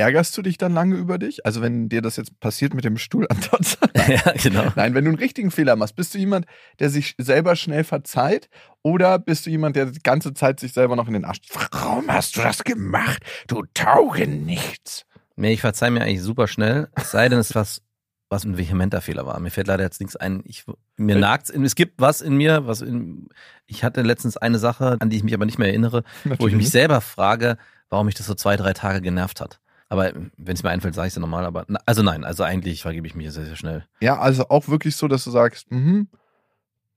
[0.00, 1.44] Ärgerst du dich dann lange über dich?
[1.44, 3.76] Also wenn dir das jetzt passiert mit dem Stuhl Tots?
[4.08, 4.72] ja, genau.
[4.74, 6.46] Nein, wenn du einen richtigen Fehler machst, bist du jemand,
[6.78, 8.48] der sich selber schnell verzeiht
[8.82, 11.40] oder bist du jemand, der die ganze Zeit sich selber noch in den Arsch...
[11.52, 13.22] Warum hast du das gemacht?
[13.46, 15.04] Du tauge nichts.
[15.36, 17.82] Nee, ich verzeih mir eigentlich super schnell, es sei denn, es ist was,
[18.30, 19.38] was ein vehementer Fehler war.
[19.38, 20.40] Mir fällt leider jetzt nichts ein.
[20.46, 20.64] Ich,
[20.96, 21.20] mir Äh.
[21.20, 23.28] nagt's, es gibt was in mir, was in,
[23.66, 26.04] ich hatte letztens eine Sache, an die ich mich aber nicht mehr erinnere,
[26.38, 27.58] wo ich mich selber frage,
[27.90, 29.60] warum mich das so zwei, drei Tage genervt hat.
[29.90, 31.44] Aber wenn es mir einfällt, sage ich es ja nochmal.
[31.44, 33.84] Aber na, also nein, also eigentlich vergebe ich mir sehr, sehr schnell.
[34.00, 36.08] Ja, also auch wirklich so, dass du sagst, mhm,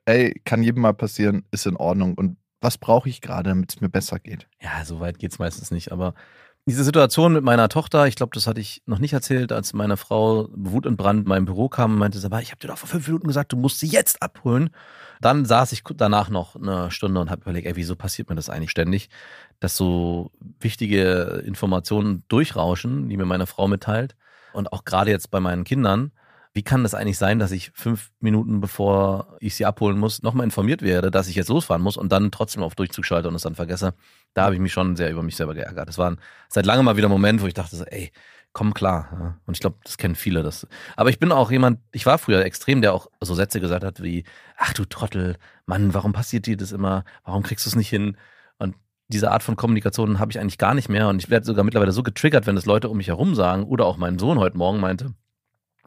[0.06, 2.14] ey, kann jedem mal passieren, ist in Ordnung.
[2.14, 4.48] Und was brauche ich gerade, damit es mir besser geht?
[4.62, 5.92] Ja, so weit geht's meistens nicht.
[5.92, 6.14] Aber
[6.66, 9.98] diese Situation mit meiner Tochter, ich glaube, das hatte ich noch nicht erzählt, als meine
[9.98, 13.06] Frau wutentbrannt in mein Büro kam und meinte, aber ich habe dir doch vor fünf
[13.08, 14.70] Minuten gesagt, du musst sie jetzt abholen.
[15.20, 18.50] Dann saß ich danach noch eine Stunde und habe überlegt, ey, wieso passiert mir das
[18.50, 19.10] eigentlich ständig,
[19.64, 20.30] dass so
[20.60, 24.18] wichtige Informationen durchrauschen, die mir meine Frau mitteilt.
[24.52, 26.12] Und auch gerade jetzt bei meinen Kindern,
[26.52, 30.44] wie kann das eigentlich sein, dass ich fünf Minuten bevor ich sie abholen muss, nochmal
[30.44, 33.44] informiert werde, dass ich jetzt losfahren muss und dann trotzdem auf Durchzug schalte und es
[33.44, 33.94] dann vergesse?
[34.34, 35.88] Da habe ich mich schon sehr über mich selber geärgert.
[35.88, 36.18] Das war ein,
[36.50, 38.12] seit langem mal wieder ein Moment, wo ich dachte so, ey,
[38.52, 39.40] komm klar.
[39.46, 40.44] Und ich glaube, das kennen viele.
[40.44, 40.68] Das.
[40.98, 44.04] Aber ich bin auch jemand, ich war früher extrem, der auch so Sätze gesagt hat
[44.04, 44.26] wie,
[44.58, 47.06] ach du Trottel, Mann, warum passiert dir das immer?
[47.24, 48.18] Warum kriegst du es nicht hin?
[49.10, 51.08] Diese Art von Kommunikation habe ich eigentlich gar nicht mehr.
[51.10, 53.86] Und ich werde sogar mittlerweile so getriggert, wenn das Leute um mich herum sagen oder
[53.86, 55.14] auch mein Sohn heute Morgen meinte,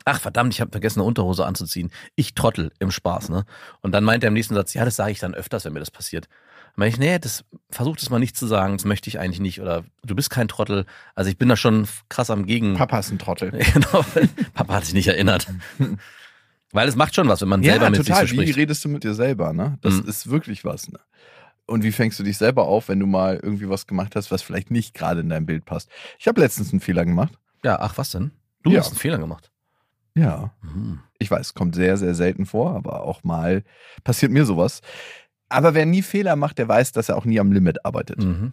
[0.09, 1.90] Ach verdammt, ich habe vergessen, eine Unterhose anzuziehen.
[2.14, 3.44] Ich trottel im Spaß, ne?
[3.81, 5.81] Und dann meint er im nächsten Satz, ja, das sage ich dann öfters, wenn mir
[5.81, 6.26] das passiert.
[6.26, 9.40] Dann meine ich, nee, das versuch das mal nicht zu sagen, das möchte ich eigentlich
[9.40, 9.61] nicht.
[9.61, 10.85] Oder du bist kein Trottel.
[11.16, 12.74] Also ich bin da schon krass am Gegen.
[12.74, 13.50] Papa ist ein Trottel.
[13.72, 14.05] genau.
[14.55, 15.48] Papa hat sich nicht erinnert.
[16.72, 18.20] Weil es macht schon was, wenn man selber mit total.
[18.22, 18.59] sich so Wie spricht.
[18.59, 19.79] redest du mit dir selber, ne?
[19.81, 20.09] Das Mhm.
[20.09, 21.00] ist wirklich was, ne?
[21.66, 24.42] Und wie fängst du dich selber auf, wenn du mal irgendwie was gemacht hast, was
[24.42, 25.90] vielleicht nicht gerade in dein Bild passt?
[26.18, 27.38] Ich habe letztens einen Fehler gemacht.
[27.64, 28.31] Ja, ach was denn?
[28.62, 28.81] Du Ja.
[28.81, 29.50] hast einen Fehler gemacht.
[30.14, 30.52] Ja.
[30.62, 31.00] Mhm.
[31.18, 33.64] Ich weiß, kommt sehr, sehr selten vor, aber auch mal
[34.05, 34.81] passiert mir sowas.
[35.48, 38.18] Aber wer nie Fehler macht, der weiß, dass er auch nie am Limit arbeitet.
[38.22, 38.52] Mhm.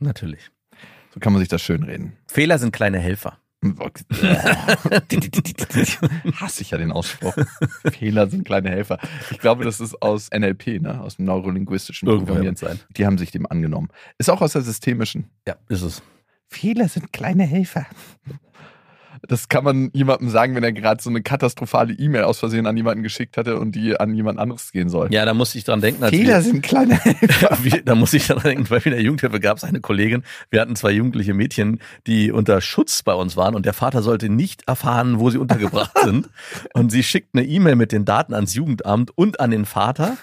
[0.00, 0.50] Natürlich.
[1.14, 2.16] So kann man sich das schön reden.
[2.26, 3.38] Fehler sind kleine Helfer.
[6.40, 7.34] Hasse ich ja den Ausspruch.
[7.92, 8.98] Fehler sind kleine Helfer.
[9.30, 11.00] Ich glaube, das ist aus NLP, ne?
[11.00, 12.56] aus dem neurolinguistischen Programmieren.
[12.56, 12.80] sein.
[12.96, 13.88] Die haben sich dem angenommen.
[14.18, 15.30] Ist auch aus der systemischen.
[15.46, 16.02] Ja, ist es.
[16.48, 17.86] Fehler sind kleine Helfer.
[19.28, 22.76] Das kann man jemandem sagen, wenn er gerade so eine katastrophale E-Mail aus Versehen an
[22.76, 25.12] jemanden geschickt hatte und die an jemand anderes gehen soll.
[25.12, 26.04] Ja, da muss ich dran denken.
[26.08, 27.00] Fehler wir, sind kleine
[27.84, 30.76] da muss ich daran denken, weil in der Jugendhilfe gab es eine Kollegin, wir hatten
[30.76, 35.20] zwei jugendliche Mädchen, die unter Schutz bei uns waren und der Vater sollte nicht erfahren,
[35.20, 36.28] wo sie untergebracht sind.
[36.74, 40.16] Und sie schickt eine E-Mail mit den Daten ans Jugendamt und an den Vater,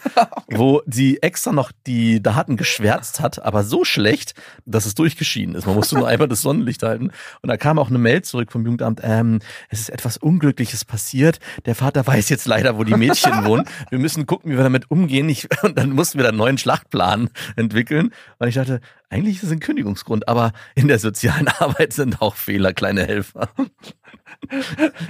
[0.47, 4.33] wo sie extra noch die Daten geschwärzt hat, aber so schlecht,
[4.65, 5.65] dass es durchgeschieden ist.
[5.65, 7.11] Man musste nur einmal das Sonnenlicht halten.
[7.41, 9.39] Und da kam auch eine Mail zurück vom Jugendamt, ähm,
[9.69, 11.39] es ist etwas Unglückliches passiert.
[11.65, 13.65] Der Vater weiß jetzt leider, wo die Mädchen wohnen.
[13.89, 15.29] Wir müssen gucken, wie wir damit umgehen.
[15.29, 18.11] Ich, und dann mussten wir da einen neuen Schlachtplan entwickeln.
[18.37, 22.35] Und ich dachte, eigentlich ist es ein Kündigungsgrund, aber in der sozialen Arbeit sind auch
[22.35, 23.49] Fehler kleine Helfer.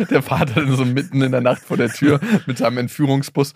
[0.10, 3.54] Der Vater dann so mitten in der Nacht vor der Tür mit seinem Entführungsbus.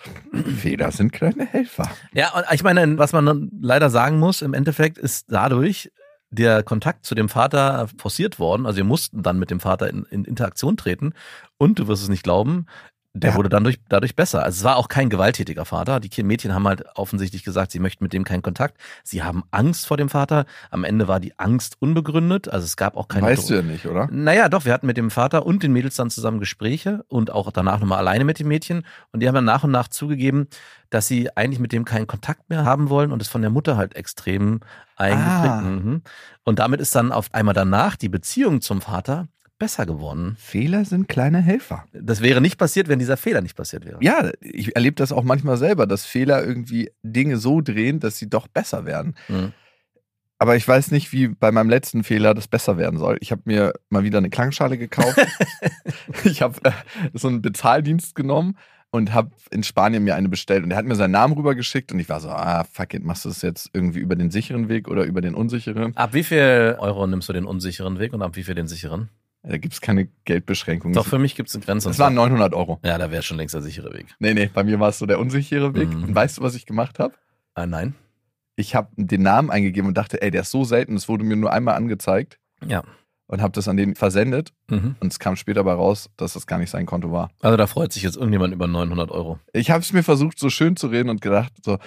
[0.58, 1.90] Fehler sind kleine Helfer.
[2.14, 5.92] Ja, und ich meine, was man dann leider sagen muss, im Endeffekt ist dadurch
[6.34, 8.66] der Kontakt zu dem Vater forciert worden.
[8.66, 11.14] Also wir mussten dann mit dem Vater in, in Interaktion treten.
[11.58, 12.66] Und du wirst es nicht glauben,
[13.16, 13.36] der Ja.
[13.36, 14.44] wurde dann durch, dadurch besser.
[14.44, 16.00] Also es war auch kein gewalttätiger Vater.
[16.00, 18.78] Die Mädchen haben halt offensichtlich gesagt, sie möchten mit dem keinen Kontakt.
[19.04, 20.46] Sie haben Angst vor dem Vater.
[20.72, 22.50] Am Ende war die Angst unbegründet.
[22.50, 24.08] Also es gab auch keine Weißt du ja nicht, oder?
[24.12, 27.52] naja, doch, wir hatten mit dem Vater und den Mädels dann zusammen Gespräche und auch
[27.52, 28.84] danach nochmal alleine mit den Mädchen.
[29.12, 30.48] Und die haben dann nach und nach zugegeben,
[30.90, 33.78] dass sie eigentlich mit dem keinen Kontakt mehr haben wollen und es von der Mutter
[33.78, 34.60] halt extrem
[34.96, 35.46] eingeprägt.
[35.54, 35.62] Ah.
[35.62, 36.02] Mhm.
[36.44, 39.28] Und damit ist dann auf einmal danach die Beziehung zum Vater
[39.64, 40.36] besser geworden.
[40.38, 41.86] Fehler sind kleine Helfer.
[41.94, 43.98] Das wäre nicht passiert, wenn dieser Fehler nicht passiert wäre.
[44.02, 48.30] Ja, ich erlebe das auch manchmal selber, dass Fehler irgendwie Dinge so drehen, dass sie
[48.30, 49.16] doch besser werden.
[49.30, 49.54] Mhm.
[50.38, 53.16] Aber ich weiß nicht, wie bei meinem letzten Fehler das besser werden soll.
[53.22, 55.18] Ich habe mir mal wieder eine Klangschale gekauft.
[56.26, 56.72] ich habe äh,
[57.14, 58.58] so einen Bezahldienst genommen
[58.92, 60.66] und habe in Spanien mir eine bestellt.
[60.66, 63.24] Und er hat mir seinen Namen rübergeschickt und ich war so, ah, fuck it, machst
[63.24, 65.96] du das jetzt irgendwie über den sicheren Weg oder über den unsicheren?
[65.96, 69.10] Ab wie viel Euro nimmst du den unsicheren Weg und ab wie viel den sicheren?
[69.46, 70.94] Da gibt's keine Geldbeschränkung.
[70.94, 71.90] Doch, für mich gibt es eine Grenze.
[71.90, 72.80] Das waren 900 Euro.
[72.84, 74.08] ja, da wäre schon längst der sichere Weg.
[74.20, 75.90] Nee, nee, bei mir war es so der unsichere Weg.
[75.90, 76.04] Mhm.
[76.06, 77.14] Und weißt du, was ich gemacht habe?
[77.54, 77.94] Ah, nein?
[78.56, 81.36] Ich habe den Namen eingegeben und dachte, ey, der ist so selten, es wurde mir
[81.36, 82.84] nur einmal angezeigt Ja.
[83.28, 84.54] und habe das an den versendet.
[84.70, 84.96] Mhm.
[85.02, 87.30] Und es kam später bei raus, dass das gar nicht sein Konto war.
[87.42, 89.40] Also da freut sich jetzt irgendjemand über 900 Euro.
[89.52, 91.80] Ich habe es mir versucht, so schön zu reden und gedacht, so,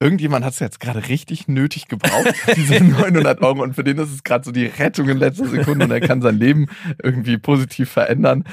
[0.00, 3.62] irgendjemand hat es jetzt gerade richtig nötig gebraucht, diese 900 Euro.
[3.62, 6.22] Und für den ist es gerade so die Rettung in letzter Sekunde und er kann
[6.22, 6.66] sein Leben
[7.02, 8.44] irgendwie positiv verändern.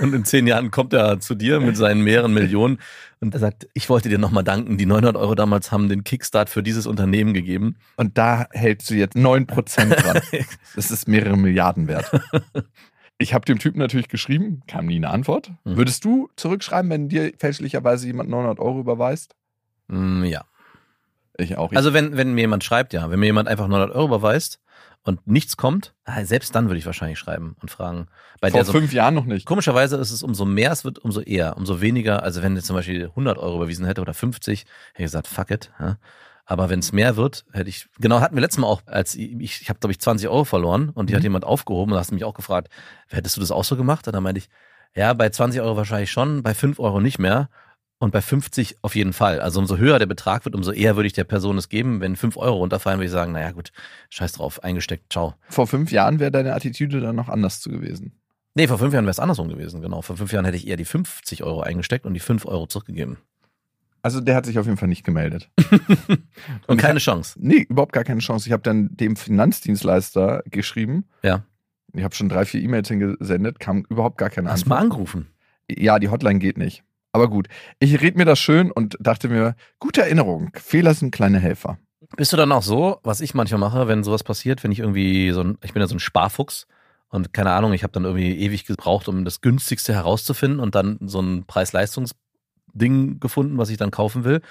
[0.00, 2.78] Und in zehn Jahren kommt er zu dir mit seinen mehreren Millionen
[3.20, 4.76] und er sagt, ich wollte dir nochmal danken.
[4.76, 7.76] Die 900 Euro damals haben den Kickstart für dieses Unternehmen gegeben.
[7.96, 10.20] Und da hältst du jetzt 9% dran.
[10.74, 12.10] Das ist mehrere Milliarden wert.
[13.18, 15.50] Ich habe dem Typen natürlich geschrieben, kam nie eine Antwort.
[15.64, 15.76] Mhm.
[15.78, 19.34] Würdest du zurückschreiben, wenn dir fälschlicherweise jemand 900 Euro überweist?
[19.88, 20.44] Mm, ja.
[21.38, 21.72] Ich auch.
[21.72, 24.60] Ich Also wenn, wenn mir jemand schreibt, ja, wenn mir jemand einfach 900 Euro überweist
[25.02, 28.08] und nichts kommt, ah, selbst dann würde ich wahrscheinlich schreiben und fragen.
[28.40, 29.46] Bei vor der so, fünf Jahren noch nicht.
[29.46, 32.22] Komischerweise ist es umso mehr es wird, umso eher, umso weniger.
[32.22, 35.50] Also wenn jetzt zum Beispiel 100 Euro überwiesen hätte oder 50, hätte ich gesagt, fuck
[35.50, 35.70] it.
[35.78, 35.98] Ja.
[36.48, 39.32] Aber wenn es mehr wird, hätte ich, genau, hatten wir letztes Mal auch, als ich,
[39.40, 41.16] ich, ich habe, glaube ich, 20 Euro verloren und die Mhm.
[41.16, 42.68] hat jemand aufgehoben und da hast du mich auch gefragt,
[43.08, 44.06] hättest du das auch so gemacht?
[44.06, 44.48] Und dann meinte ich,
[44.94, 47.50] ja, bei 20 Euro wahrscheinlich schon, bei 5 Euro nicht mehr
[47.98, 49.40] und bei 50 auf jeden Fall.
[49.40, 52.00] Also umso höher der Betrag wird, umso eher würde ich der Person es geben.
[52.00, 53.72] Wenn 5 Euro runterfallen, würde ich sagen, naja gut,
[54.10, 55.34] scheiß drauf, eingesteckt, ciao.
[55.48, 58.12] Vor fünf Jahren wäre deine Attitüde dann noch anders zu gewesen.
[58.54, 60.02] Nee, vor fünf Jahren wäre es andersrum gewesen, genau.
[60.02, 63.18] Vor fünf Jahren hätte ich eher die 50 Euro eingesteckt und die 5 Euro zurückgegeben.
[64.02, 65.50] Also der hat sich auf jeden Fall nicht gemeldet.
[66.68, 67.36] Und ich keine Chance.
[67.42, 68.48] Nee, überhaupt gar keine Chance.
[68.48, 71.06] Ich habe dann dem Finanzdienstleister geschrieben.
[71.24, 71.42] Ja.
[71.92, 74.78] Ich habe schon drei, vier E-Mails hingesendet, kam überhaupt gar keine Hast Antwort.
[74.78, 75.26] mal angerufen.
[75.68, 76.84] Ja, die Hotline geht nicht.
[77.16, 77.48] Aber gut,
[77.78, 81.78] ich red mir das schön und dachte mir, gute Erinnerung, Fehler sind kleine Helfer.
[82.14, 85.30] Bist du dann auch so, was ich manchmal mache, wenn sowas passiert, wenn ich irgendwie
[85.30, 86.66] so ein, ich bin ja so ein Sparfuchs
[87.08, 90.98] und keine Ahnung, ich habe dann irgendwie ewig gebraucht, um das günstigste herauszufinden und dann
[91.00, 94.42] so ein Preis-Leistungs-Ding gefunden, was ich dann kaufen will.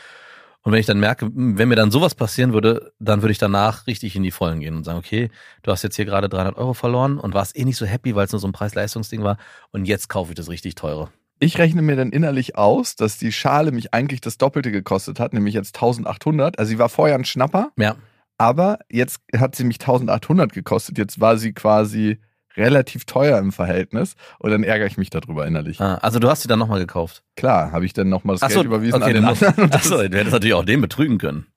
[0.64, 3.38] Und wenn ich dann merke, hm, wenn mir dann sowas passieren würde, dann würde ich
[3.38, 5.30] danach richtig in die Vollen gehen und sagen, okay,
[5.62, 8.26] du hast jetzt hier gerade 300 Euro verloren und warst eh nicht so happy, weil
[8.26, 9.38] es nur so ein Preis-Leistungs-Ding war
[9.70, 11.12] und jetzt kaufe ich das richtig teure.
[11.40, 15.34] Ich rechne mir dann innerlich aus, dass die Schale mich eigentlich das Doppelte gekostet hat,
[15.34, 16.58] nämlich jetzt 1800.
[16.58, 17.96] Also sie war vorher ein Schnapper, Ja,
[18.38, 20.98] aber jetzt hat sie mich 1800 gekostet.
[20.98, 22.20] Jetzt war sie quasi
[22.58, 25.82] relativ teuer im Verhältnis und dann ärgere ich mich darüber innerlich.
[25.82, 27.24] ah, also du hast sie dann nochmal gekauft.
[27.36, 29.72] Klar, habe ich dann nochmal das Ach so, Geld überwiesen okay, an den anderen.
[29.74, 31.48] Achso, du hättest natürlich auch den betrügen können.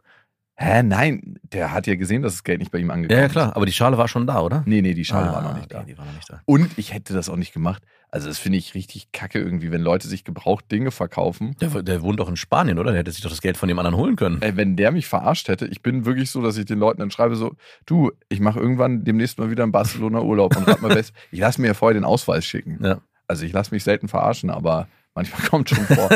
[0.61, 3.27] Hä, nein, der hat ja gesehen, dass das Geld nicht bei ihm angekommen Ja, ja,
[3.27, 3.33] ist.
[3.33, 4.65] klar, aber die Schale war schon da, oder?
[4.67, 5.83] Nee, nee, die Schale Ah, war noch nicht okay, da.
[5.85, 6.41] Die war noch nicht da.
[6.47, 7.85] Und ich hätte das auch nicht gemacht.
[8.11, 11.55] Also das finde ich richtig kacke irgendwie, wenn Leute sich gebraucht Dinge verkaufen.
[11.61, 12.91] Der, der wohnt doch in Spanien, oder?
[12.91, 14.43] Der hätte sich doch das Geld von dem anderen holen können.
[14.43, 17.11] Ey, wenn der mich verarscht hätte, ich bin wirklich so, dass ich den Leuten dann
[17.13, 17.55] schreibe so,
[17.87, 21.13] du, ich mache irgendwann demnächst mal wieder in Barcelona Urlaub und rat mal best.
[21.31, 22.79] Ich lasse mir ja vorher den Ausweis schicken.
[22.83, 23.01] Ja.
[23.29, 24.89] Also ich lasse mich selten verarschen, aber
[25.19, 26.09] manchmal kommt schon vor.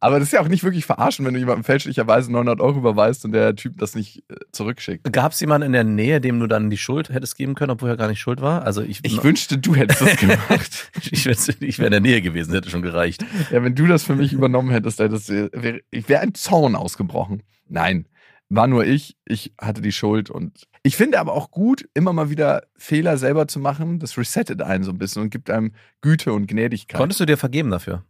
[0.00, 3.24] aber das ist ja auch nicht wirklich verarschen, wenn du jemandem fälschlicherweise 900 Euro überweist
[3.24, 5.12] und der Typ das nicht äh, zurückschickt.
[5.12, 7.88] Gab es jemanden in der Nähe, dem du dann die Schuld hättest geben können, obwohl
[7.90, 8.62] er gar nicht schuld war?
[8.64, 10.90] Also ich, Ich wünschte, du hättest das gemacht.
[11.10, 13.24] ich, wär- ich wäre in der Nähe gewesen, hätte schon gereicht.
[13.50, 17.42] Ja, wenn du das für mich übernommen hättest, hättest wär, ich wäre ein Zaun ausgebrochen.
[17.68, 18.06] Nein,
[18.48, 19.16] war nur ich.
[19.24, 23.48] Ich hatte die Schuld und ich finde aber auch gut, immer mal wieder Fehler selber
[23.48, 23.98] zu machen.
[23.98, 26.96] Das resettet einen so ein bisschen und gibt einem Güte und Gnädigkeit.
[27.00, 28.04] Konntest du dir vergeben dafür?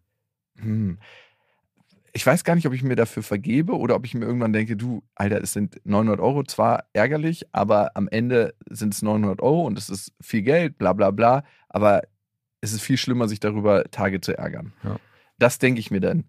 [0.56, 0.98] Hm.
[2.12, 4.74] Ich weiß gar nicht, ob ich mir dafür vergebe oder ob ich mir irgendwann denke,
[4.76, 9.66] du, Alter, es sind 900 Euro, zwar ärgerlich, aber am Ende sind es 900 Euro
[9.66, 12.02] und es ist viel Geld, bla bla bla, aber
[12.62, 14.72] es ist viel schlimmer, sich darüber Tage zu ärgern.
[14.82, 14.96] Ja.
[15.38, 16.24] Das denke ich mir dann.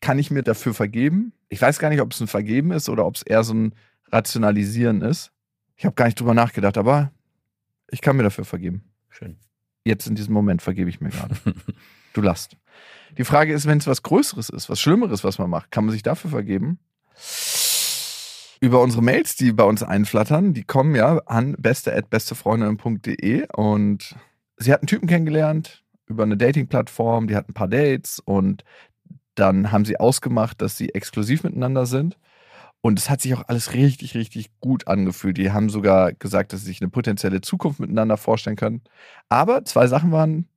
[0.00, 1.32] Kann ich mir dafür vergeben?
[1.48, 3.74] Ich weiß gar nicht, ob es ein Vergeben ist oder ob es eher so ein
[4.10, 5.32] Rationalisieren ist.
[5.76, 7.12] Ich habe gar nicht drüber nachgedacht, aber
[7.90, 8.84] ich kann mir dafür vergeben.
[9.10, 9.36] Schön.
[9.84, 11.36] Jetzt in diesem Moment vergebe ich mir gerade.
[12.16, 12.56] Du lachst.
[13.18, 15.92] Die Frage ist, wenn es was Größeres ist, was Schlimmeres, was man macht, kann man
[15.92, 16.78] sich dafür vergeben?
[18.58, 24.16] Über unsere Mails, die bei uns einflattern, die kommen ja an beste.bestefreundin.de und
[24.56, 28.64] sie hat einen Typen kennengelernt über eine Dating-Plattform, die hat ein paar Dates und
[29.34, 32.16] dann haben sie ausgemacht, dass sie exklusiv miteinander sind
[32.80, 35.36] Und es hat sich auch alles richtig, richtig gut angefühlt.
[35.38, 38.82] Die haben sogar gesagt, dass sie sich eine potenzielle Zukunft miteinander vorstellen können.
[39.28, 40.48] Aber zwei Sachen waren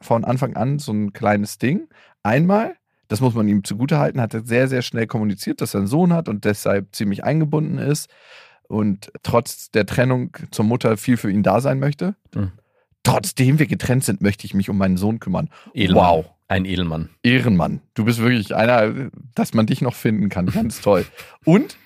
[0.00, 1.88] von Anfang an so ein kleines Ding.
[2.22, 2.76] Einmal,
[3.08, 6.12] das muss man ihm zugutehalten, hat er sehr, sehr schnell kommuniziert, dass er einen Sohn
[6.12, 8.08] hat und deshalb ziemlich eingebunden ist
[8.68, 12.14] und trotz der Trennung zur Mutter viel für ihn da sein möchte.
[12.34, 12.52] Mhm.
[13.02, 15.48] Trotzdem wir getrennt sind, möchte ich mich um meinen Sohn kümmern.
[15.74, 16.04] Edelmann.
[16.04, 16.30] Wow.
[16.48, 17.10] Ein Edelmann.
[17.22, 17.80] Ehrenmann.
[17.94, 20.46] Du bist wirklich einer, dass man dich noch finden kann.
[20.46, 21.06] Ganz toll.
[21.44, 21.76] Und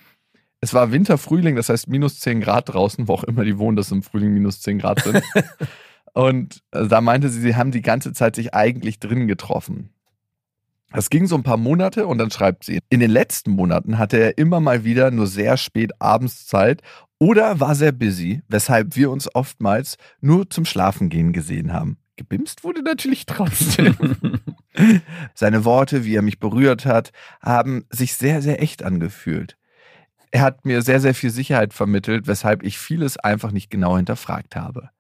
[0.61, 3.77] es war Winter, Frühling, das heißt minus 10 Grad draußen, wo auch immer die wohnen,
[3.77, 5.23] dass im Frühling minus 10 Grad sind.
[6.15, 9.91] Und da meinte sie, sie haben die ganze Zeit sich eigentlich drin getroffen.
[10.93, 14.17] Das ging so ein paar Monate und dann schreibt sie, in den letzten Monaten hatte
[14.17, 16.83] er immer mal wieder nur sehr spät abends Zeit
[17.19, 21.99] oder war sehr busy, weshalb wir uns oftmals nur zum Schlafengehen gesehen haben.
[22.15, 23.97] Gebimst wurde natürlich trotzdem.
[25.35, 27.11] Seine Worte, wie er mich berührt hat,
[27.43, 29.57] haben sich sehr, sehr echt angefühlt.
[30.31, 34.55] Er hat mir sehr, sehr viel Sicherheit vermittelt, weshalb ich vieles einfach nicht genau hinterfragt
[34.55, 34.91] habe.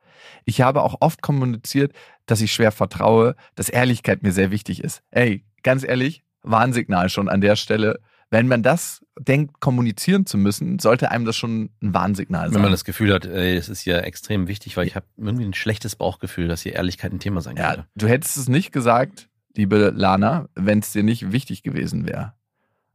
[0.44, 1.92] Ich habe auch oft kommuniziert,
[2.26, 5.02] dass ich schwer vertraue, dass Ehrlichkeit mir sehr wichtig ist.
[5.10, 8.00] Ey, ganz ehrlich, Warnsignal schon an der Stelle.
[8.30, 12.54] Wenn man das denkt, kommunizieren zu müssen, sollte einem das schon ein Warnsignal sein.
[12.54, 15.44] Wenn man das Gefühl hat, ey, es ist ja extrem wichtig, weil ich habe irgendwie
[15.44, 17.88] ein schlechtes Bauchgefühl, dass hier Ehrlichkeit ein Thema sein ja, könnte.
[17.94, 22.34] du hättest es nicht gesagt, liebe Lana, wenn es dir nicht wichtig gewesen wäre.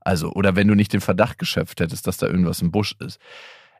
[0.01, 3.19] Also, oder wenn du nicht den Verdacht geschöpft hättest, dass da irgendwas im Busch ist.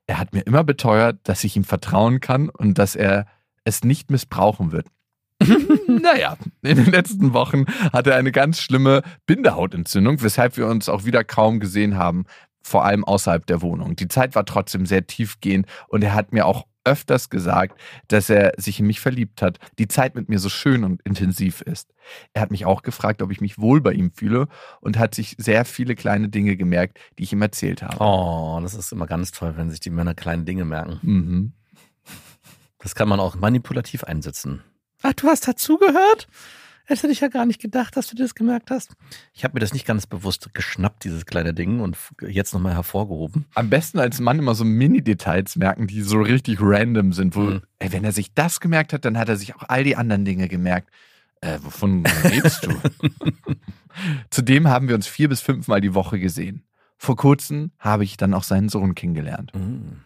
[0.06, 3.28] Er hat mir immer beteuert, dass ich ihm vertrauen kann und dass er
[3.70, 4.88] es nicht missbrauchen wird.
[5.88, 11.06] naja, in den letzten Wochen hatte er eine ganz schlimme Bindehautentzündung, weshalb wir uns auch
[11.06, 12.26] wieder kaum gesehen haben,
[12.62, 13.96] vor allem außerhalb der Wohnung.
[13.96, 18.54] Die Zeit war trotzdem sehr tiefgehend und er hat mir auch öfters gesagt, dass er
[18.58, 21.94] sich in mich verliebt hat, die Zeit mit mir so schön und intensiv ist.
[22.34, 24.48] Er hat mich auch gefragt, ob ich mich wohl bei ihm fühle
[24.82, 27.98] und hat sich sehr viele kleine Dinge gemerkt, die ich ihm erzählt habe.
[28.00, 31.00] Oh, das ist immer ganz toll, wenn sich die Männer kleine Dinge merken.
[31.02, 31.54] Mhm.
[32.80, 34.62] Das kann man auch manipulativ einsetzen.
[35.04, 36.28] Ach, du hast dazugehört?
[36.86, 38.94] Hätte ich ja gar nicht gedacht, dass du das gemerkt hast.
[39.34, 41.96] Ich habe mir das nicht ganz bewusst geschnappt, dieses kleine Ding, und
[42.28, 43.46] jetzt nochmal hervorgehoben.
[43.54, 47.36] Am besten als Mann immer so Mini-Details merken, die so richtig random sind.
[47.36, 47.62] Wo, Mhm.
[47.78, 50.26] ey, wenn er sich das gemerkt hat, dann hat er sich auch all die anderen
[50.26, 50.90] Dinge gemerkt.
[51.42, 52.70] Äh, wovon redest du?
[54.30, 56.64] Zudem haben wir uns vier bis fünfmal die Woche gesehen.
[56.98, 59.54] Vor kurzem habe ich dann auch seinen Sohn kennengelernt.
[59.56, 60.02] Mhm.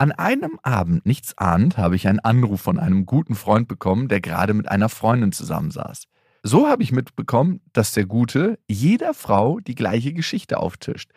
[0.00, 4.22] An einem Abend, nichts ahnt, habe ich einen Anruf von einem guten Freund bekommen, der
[4.22, 6.04] gerade mit einer Freundin zusammensaß.
[6.42, 11.10] So habe ich mitbekommen, dass der Gute jeder Frau die gleiche Geschichte auftischt.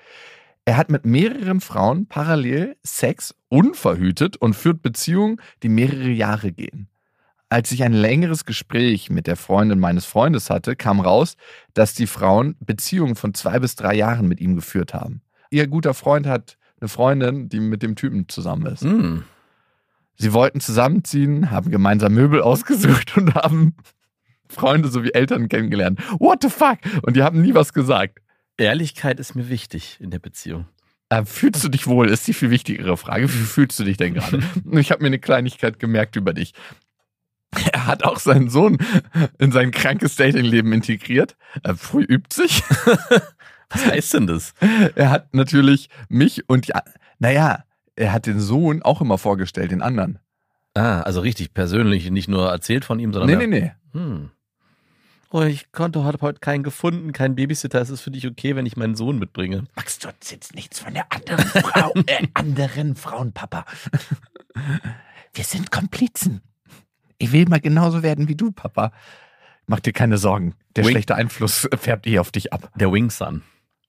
[0.65, 6.89] Er hat mit mehreren Frauen parallel Sex unverhütet und führt Beziehungen, die mehrere Jahre gehen.
[7.47, 11.37] Als ich ein längeres Gespräch mit der Freundin meines Freundes hatte, kam raus,
[11.73, 15.21] dass die Frauen Beziehungen von zwei bis drei Jahren mit ihm geführt haben.
[15.51, 18.83] Ihr guter Freund hat eine Freundin, die mit dem Typen zusammen ist.
[18.83, 19.23] Mhm.
[20.15, 23.75] Sie wollten zusammenziehen, haben gemeinsam Möbel ausgesucht und haben
[24.49, 25.99] Freunde sowie Eltern kennengelernt.
[26.19, 26.77] What the fuck?
[27.01, 28.19] Und die haben nie was gesagt.
[28.57, 30.67] Ehrlichkeit ist mir wichtig in der Beziehung.
[31.09, 32.09] Äh, fühlst du dich wohl?
[32.09, 33.23] Ist die viel wichtigere Frage.
[33.23, 34.43] Wie fühlst du dich denn gerade?
[34.73, 36.53] ich habe mir eine Kleinigkeit gemerkt über dich.
[37.71, 38.77] Er hat auch seinen Sohn
[39.39, 41.37] in sein krankes Datingleben integriert.
[41.63, 42.63] Er früh übt sich.
[43.69, 44.53] Was heißt denn das?
[44.95, 46.83] Er hat natürlich mich und die, a-
[47.19, 47.63] naja,
[47.95, 50.19] er hat den Sohn auch immer vorgestellt, den anderen.
[50.75, 53.37] Ah, also richtig persönlich, nicht nur erzählt von ihm, sondern.
[53.37, 53.71] Nee, nee, nee.
[53.99, 54.31] Hm.
[55.29, 57.81] Oh, ich konnte habe heute keinen gefunden, keinen Babysitter.
[57.81, 59.63] Ist es für dich okay, wenn ich meinen Sohn mitbringe?
[59.75, 63.65] Max, du erzählst nichts von der anderen Frau, äh, anderen Frauenpapa.
[65.33, 66.41] Wir sind Komplizen.
[67.17, 68.91] Ich will mal genauso werden wie du, Papa.
[69.65, 70.55] Mach dir keine Sorgen.
[70.75, 70.91] Der Wink.
[70.91, 72.71] schlechte Einfluss färbt eh auf dich ab.
[72.75, 73.41] Der Wingson.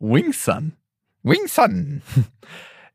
[0.04, 0.74] Wingson.
[1.22, 2.02] Wingson.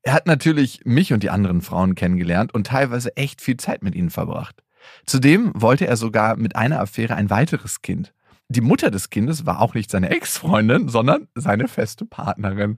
[0.02, 3.96] Er hat natürlich mich und die anderen Frauen kennengelernt und teilweise echt viel Zeit mit
[3.96, 4.64] ihnen verbracht.
[5.06, 8.14] Zudem wollte er sogar mit einer Affäre ein weiteres Kind.
[8.48, 12.78] Die Mutter des Kindes war auch nicht seine Ex-Freundin, sondern seine feste Partnerin.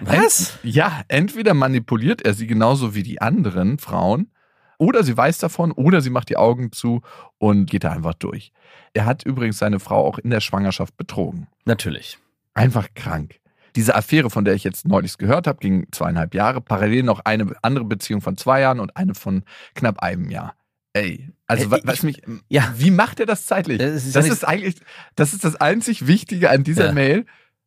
[0.00, 0.58] Was?
[0.62, 4.32] Ja, entweder manipuliert er sie genauso wie die anderen Frauen,
[4.78, 7.02] oder sie weiß davon, oder sie macht die Augen zu
[7.36, 8.50] und geht da einfach durch.
[8.94, 11.48] Er hat übrigens seine Frau auch in der Schwangerschaft betrogen.
[11.66, 12.18] Natürlich.
[12.54, 13.41] Einfach krank.
[13.76, 16.60] Diese Affäre, von der ich jetzt neulich gehört habe, ging zweieinhalb Jahre.
[16.60, 20.54] Parallel noch eine andere Beziehung von zwei Jahren und eine von knapp einem Jahr.
[20.94, 22.72] Ey, also wa- ich- was mich, ja.
[22.76, 23.78] wie macht er das zeitlich?
[23.78, 24.76] Das ist das ist eigentlich,
[25.16, 26.92] das ist das einzig Wichtige an dieser Ja.
[26.92, 27.24] Mail.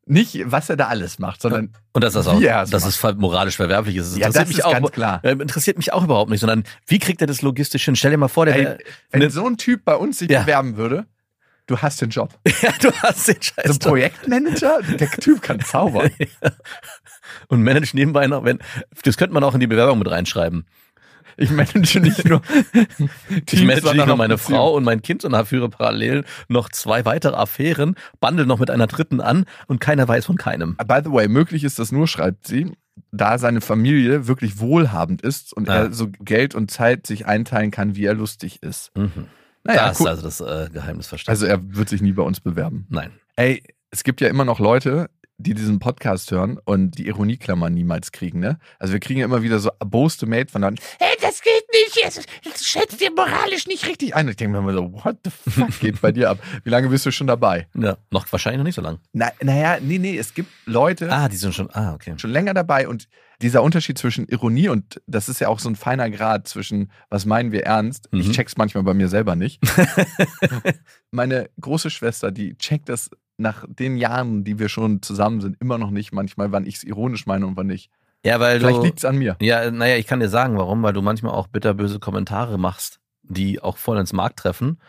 [0.07, 2.89] Nicht, was er da alles macht, sondern Und dass das Wie auch, es dass macht.
[2.91, 4.11] es ver- moralisch verwerflich ist.
[4.11, 5.19] Das ja, interessiert das mich ist auch, ganz klar.
[5.23, 7.95] äh, interessiert mich auch überhaupt nicht, sondern wie kriegt er das logistisch hin?
[7.95, 8.77] Stell dir mal vor, der Ey, wär,
[9.09, 10.41] wenn ne- so ein Typ bei uns sich Ja.
[10.43, 11.07] bewerben würde,
[11.67, 12.37] du hast den Job.
[12.61, 13.73] ja, du hast den Scheiß.
[13.73, 16.09] So Projektmanager, der Typ kann zaubern.
[17.47, 18.59] Und manage nebenbei noch, wenn,
[19.03, 20.65] das könnte man auch in die Bewerbung mit reinschreiben.
[21.37, 22.41] Ich manage nicht nur
[23.29, 24.37] Ich Teams, manage nicht nur meine.
[24.37, 28.87] Frau und mein Kind, sondern führe parallel noch zwei weitere Affären, bandel noch mit einer
[28.87, 30.77] dritten an und keiner weiß von keinem.
[30.77, 32.71] By the way, möglich ist das nur, schreibt sie,
[33.11, 35.75] da seine Familie wirklich wohlhabend ist und Ja.
[35.75, 38.91] er so Geld und Zeit sich einteilen kann, wie er lustig ist.
[38.95, 39.27] Mhm.
[39.65, 40.07] Naja, das cool.
[40.07, 41.29] ist also das äh, Geheimnis versteckt.
[41.29, 42.85] Also er wird sich nie bei uns bewerben.
[42.89, 43.11] Nein.
[43.35, 48.13] Ey, es gibt ja immer noch Leute, die diesen Podcast hören und die Ironieklammer niemals
[48.13, 48.57] kriegen, ne?
[48.79, 52.05] Also wir kriegen ja immer wieder so erboste Mail von dann, hey, das geht nicht,
[52.05, 54.27] das, das schätzt dir moralisch nicht richtig ein.
[54.27, 56.39] Und ich denke mir immer so, what the fuck geht bei dir ab?
[56.63, 57.67] Wie lange bist du schon dabei?
[57.75, 58.99] Ja, noch wahrscheinlich noch nicht so lang.
[59.11, 61.69] Na, naja, nee, nee, es gibt Leute, Ah, die sind schon.
[61.73, 62.13] Ah, okay.
[62.17, 63.09] schon länger dabei und
[63.41, 67.25] dieser Unterschied zwischen Ironie und das ist ja auch so ein feiner Grad zwischen was
[67.25, 68.07] meinen wir ernst.
[68.11, 68.31] Ich Mhm.
[68.31, 69.59] check's manchmal bei mir selber nicht.
[71.11, 75.77] Meine große Schwester, die checkt das nach den Jahren, die wir schon zusammen sind, immer
[75.77, 77.89] noch nicht manchmal, wann ich es ironisch meine und wann nicht.
[78.25, 78.83] Ja, weil Vielleicht du.
[78.83, 79.35] liegt's an mir.
[79.41, 83.61] Ja, naja, ich kann dir sagen, warum, weil du manchmal auch bitterböse Kommentare machst, die
[83.61, 84.79] auch voll ins Markt treffen,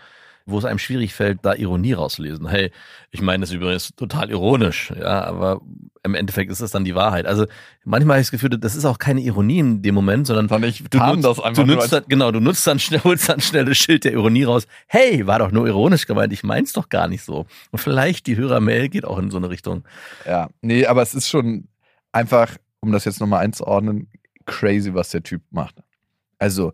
[0.47, 2.47] wo es einem schwierig fällt, da Ironie rauszulesen.
[2.49, 2.71] Hey,
[3.11, 5.61] ich meine das ist übrigens total ironisch, ja, aber
[6.05, 7.27] im Endeffekt ist es dann die Wahrheit.
[7.27, 7.47] Also
[7.85, 10.85] manchmal habe ich das Gefühl, das ist auch keine Ironie in dem Moment, sondern ich
[10.85, 13.65] du nutzt, das einfach du nutzt dann, genau, du nutzt dann schnell, holst dann schnell
[13.65, 14.69] das Schild der Ironie raus.
[14.87, 17.47] Hey, war doch nur ironisch gemeint, ich mein's doch gar nicht so.
[17.73, 19.85] Und vielleicht die Hörermail geht auch in so eine Richtung.
[20.25, 21.67] Ja, nee, aber es ist schon
[22.13, 24.09] einfach, um das jetzt nochmal einzuordnen,
[24.45, 25.75] crazy, was der Typ macht.
[26.39, 26.73] Also,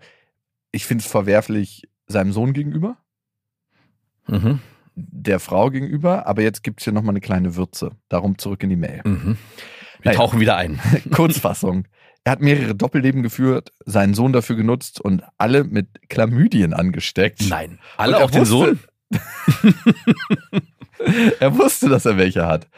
[0.73, 2.99] ich finde es verwerflich seinem Sohn gegenüber.
[4.27, 4.61] Mhm.
[4.95, 7.91] der Frau gegenüber, aber jetzt gibt es hier nochmal eine kleine Würze.
[8.09, 9.01] Darum zurück in die Mail.
[9.05, 9.37] Mhm.
[10.01, 10.17] Wir Naja.
[10.19, 10.81] tauchen wieder ein.
[11.15, 11.87] Kurzfassung.
[12.25, 17.41] Er hat mehrere Doppelleben geführt, seinen Sohn dafür genutzt und alle mit Chlamydien angesteckt.
[17.49, 17.79] Nein.
[17.97, 18.79] Alle er auf den Sohn?
[19.11, 19.13] wusste-
[21.41, 22.69] er wusste, dass er welche hat.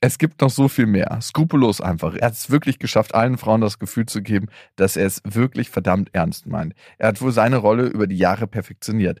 [0.00, 1.18] Es gibt noch so viel mehr.
[1.22, 2.14] Skrupellos einfach.
[2.14, 5.70] Er hat es wirklich geschafft, allen Frauen das Gefühl zu geben, dass er es wirklich
[5.70, 6.74] verdammt ernst meint.
[6.98, 9.20] Er hat wohl seine Rolle über die Jahre perfektioniert.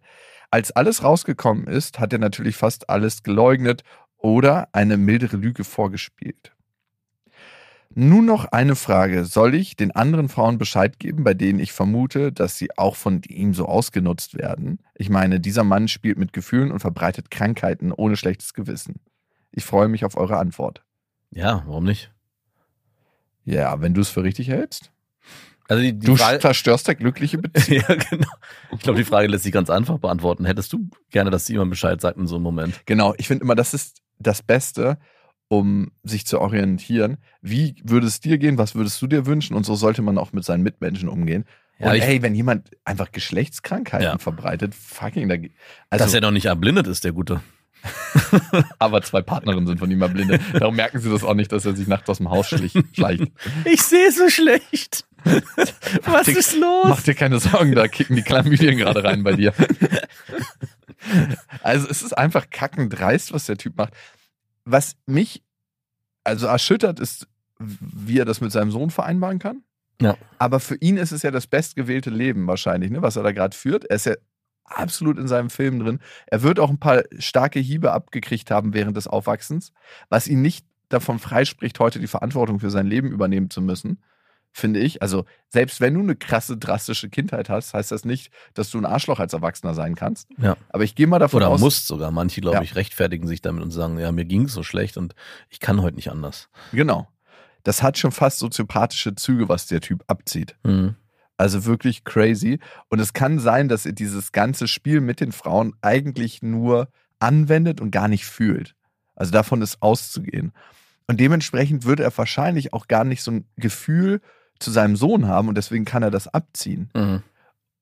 [0.56, 3.82] Als alles rausgekommen ist, hat er natürlich fast alles geleugnet
[4.16, 6.56] oder eine mildere Lüge vorgespielt.
[7.94, 9.26] Nun noch eine Frage.
[9.26, 13.20] Soll ich den anderen Frauen Bescheid geben, bei denen ich vermute, dass sie auch von
[13.28, 14.78] ihm so ausgenutzt werden?
[14.94, 19.00] Ich meine, dieser Mann spielt mit Gefühlen und verbreitet Krankheiten ohne schlechtes Gewissen.
[19.50, 20.82] Ich freue mich auf eure Antwort.
[21.32, 22.10] Ja, warum nicht?
[23.44, 24.90] Ja, wenn du es für richtig hältst.
[25.68, 27.84] Also die, die Du Frage, zerstörst der glückliche Beziehung.
[27.88, 28.28] ja, genau.
[28.72, 30.44] Ich glaube, die Frage lässt sich ganz einfach beantworten.
[30.44, 32.80] Hättest du gerne, dass jemand Bescheid sagt in so einem Moment?
[32.86, 34.98] Genau, ich finde immer, das ist das Beste,
[35.48, 37.18] um sich zu orientieren.
[37.42, 38.58] Wie würde es dir gehen?
[38.58, 39.54] Was würdest du dir wünschen?
[39.56, 41.44] Und so sollte man auch mit seinen Mitmenschen umgehen.
[41.78, 44.18] Ja, und ich- ey, wenn jemand einfach Geschlechtskrankheiten Ja.
[44.18, 45.34] verbreitet, fucking, da,
[45.90, 47.40] also, Dass er noch nicht erblindet ist, der Gute.
[48.78, 50.40] aber zwei Partnerinnen sind von ihm erblindet.
[50.54, 53.24] Darum merken sie das auch nicht, dass er sich nachts aus dem Haus schlich, schleicht.
[53.64, 55.04] Ich sehe so schlecht.
[56.04, 56.86] Was dir- ist los?
[56.88, 59.52] Mach dir keine Sorgen, da kicken die Chlamydien gerade rein bei dir.
[61.62, 63.92] Also es ist einfach kackend dreist, was der Typ macht.
[64.64, 65.42] Was mich
[66.24, 67.26] also erschüttert ist,
[67.58, 69.62] wie er das mit seinem Sohn vereinbaren kann.
[70.00, 70.16] Ja.
[70.38, 73.56] Aber für ihn ist es ja das bestgewählte Leben wahrscheinlich, ne, was er da gerade
[73.56, 73.84] führt.
[73.86, 74.14] Er ist ja
[74.66, 76.00] absolut in seinem Film drin.
[76.26, 79.72] Er wird auch ein paar starke Hiebe abgekriegt haben während des Aufwachsens,
[80.08, 84.02] was ihn nicht davon freispricht, heute die Verantwortung für sein Leben übernehmen zu müssen,
[84.52, 85.02] finde ich.
[85.02, 88.86] Also selbst wenn du eine krasse, drastische Kindheit hast, heißt das nicht, dass du ein
[88.86, 90.28] Arschloch als Erwachsener sein kannst.
[90.38, 90.56] Ja.
[90.70, 92.10] Aber ich gehe mal davon Oder aus, musst sogar.
[92.12, 92.62] Manche, glaube Ja.
[92.62, 95.14] ich, rechtfertigen sich damit und sagen, ja, mir ging es so schlecht und
[95.50, 96.48] ich kann heute nicht anders.
[96.72, 97.08] genau.
[97.64, 100.54] Das hat schon fast soziopathische Züge, was der Typ abzieht.
[100.62, 100.94] Mhm.
[101.36, 102.60] Also wirklich crazy.
[102.88, 107.80] Und es kann sein, dass er dieses ganze Spiel mit den Frauen eigentlich nur anwendet
[107.80, 108.74] und gar nicht fühlt.
[109.14, 110.52] Also davon ist auszugehen.
[111.06, 114.20] Und dementsprechend würde er wahrscheinlich auch gar nicht so ein Gefühl
[114.58, 116.90] zu seinem Sohn haben und deswegen kann er das abziehen.
[116.94, 117.22] Mhm.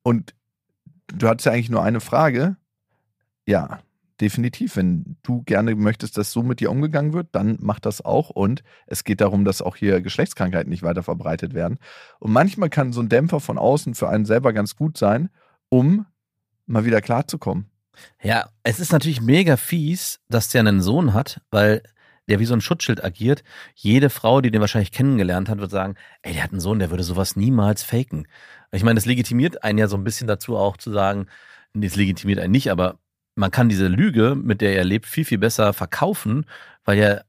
[0.03, 0.35] Und
[1.07, 2.57] du hattest ja eigentlich nur eine Frage.
[3.47, 3.81] Ja,
[4.21, 4.77] definitiv.
[4.77, 8.31] Wenn du gerne möchtest, dass so mit dir umgegangen wird, dann mach das auch.
[8.31, 11.79] Und es geht darum, dass auch hier Geschlechtskrankheiten nicht weiter verbreitet werden.
[12.19, 15.31] Und manchmal kann so ein Dämpfer von außen für einen selber ganz gut sein,
[15.69, 16.07] um
[16.67, 17.71] mal wieder klarzukommen.
[18.23, 21.83] Ja, es ist natürlich mega fies, dass der einen Sohn hat, weil
[22.29, 23.45] der wie so ein Schutzschild agiert.
[23.75, 26.91] Jede Frau, die den wahrscheinlich kennengelernt hat, wird sagen, ey, der hat einen Sohn, der
[26.91, 28.27] würde sowas niemals faken.
[28.73, 31.27] Ich meine, das legitimiert einen ja so ein bisschen dazu auch zu sagen,
[31.75, 32.99] das legitimiert einen nicht, aber
[33.35, 36.47] man kann diese Lüge, mit der er lebt, viel, viel besser verkaufen,
[36.85, 37.21] weil ja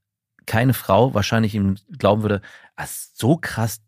[0.46, 2.42] keine Frau wahrscheinlich ihm glauben würde,
[2.76, 3.82] ah, so krass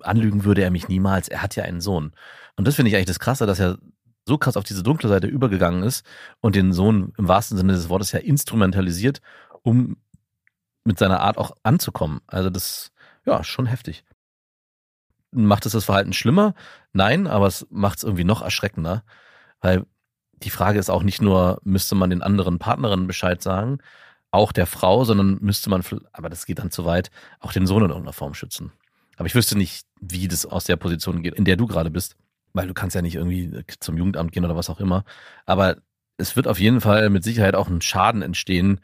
[0.00, 2.12] anlügen würde er mich niemals, er hat ja einen Sohn.
[2.56, 3.78] Und das finde ich eigentlich das Krasse, dass er
[4.26, 6.04] so krass auf diese dunkle Seite übergegangen ist
[6.40, 9.20] und den Sohn im wahrsten Sinne des Wortes ja instrumentalisiert,
[9.62, 9.96] um
[10.84, 12.20] mit seiner Art auch anzukommen.
[12.26, 12.92] Also das,
[13.24, 14.04] ja, schon heftig.
[15.30, 16.54] Macht es das Verhalten schlimmer?
[16.92, 19.04] Nein, aber es macht es irgendwie noch erschreckender,
[19.60, 19.84] weil
[20.44, 23.78] die Frage ist auch nicht nur, müsste man den anderen Partnerinnen Bescheid sagen,
[24.30, 25.82] auch der Frau, sondern müsste man,
[26.12, 28.72] aber das geht dann zu weit, auch den Sohn in irgendeiner Form schützen.
[29.16, 32.16] Aber ich wüsste nicht, wie das aus der Position geht, in der du gerade bist,
[32.52, 35.04] weil du kannst ja nicht irgendwie zum Jugendamt gehen oder was auch immer.
[35.46, 35.76] Aber
[36.16, 38.80] es wird auf jeden Fall mit Sicherheit auch ein Schaden entstehen,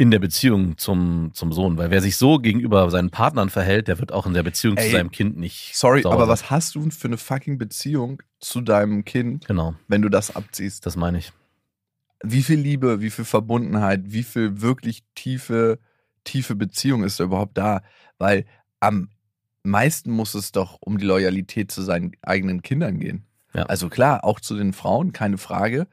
[0.00, 1.76] in der Beziehung zum, zum Sohn.
[1.76, 4.86] Weil wer sich so gegenüber seinen Partnern verhält, der wird auch in der Beziehung Ey,
[4.86, 5.72] zu seinem Kind nicht.
[5.74, 6.28] Sorry, aber sein.
[6.28, 10.86] was hast du für eine fucking Beziehung zu deinem Kind, Genau, wenn du das abziehst?
[10.86, 11.32] das meine ich.
[12.22, 15.80] Wie viel Liebe, wie viel Verbundenheit, wie viel wirklich tiefe,
[16.22, 17.82] tiefe Beziehung ist da überhaupt da?
[18.18, 18.44] Weil
[18.80, 19.10] am
[19.64, 23.24] meisten muss es doch um die Loyalität zu seinen eigenen Kindern gehen.
[23.52, 23.64] Ja.
[23.64, 25.88] Also klar, auch zu den Frauen, keine Frage.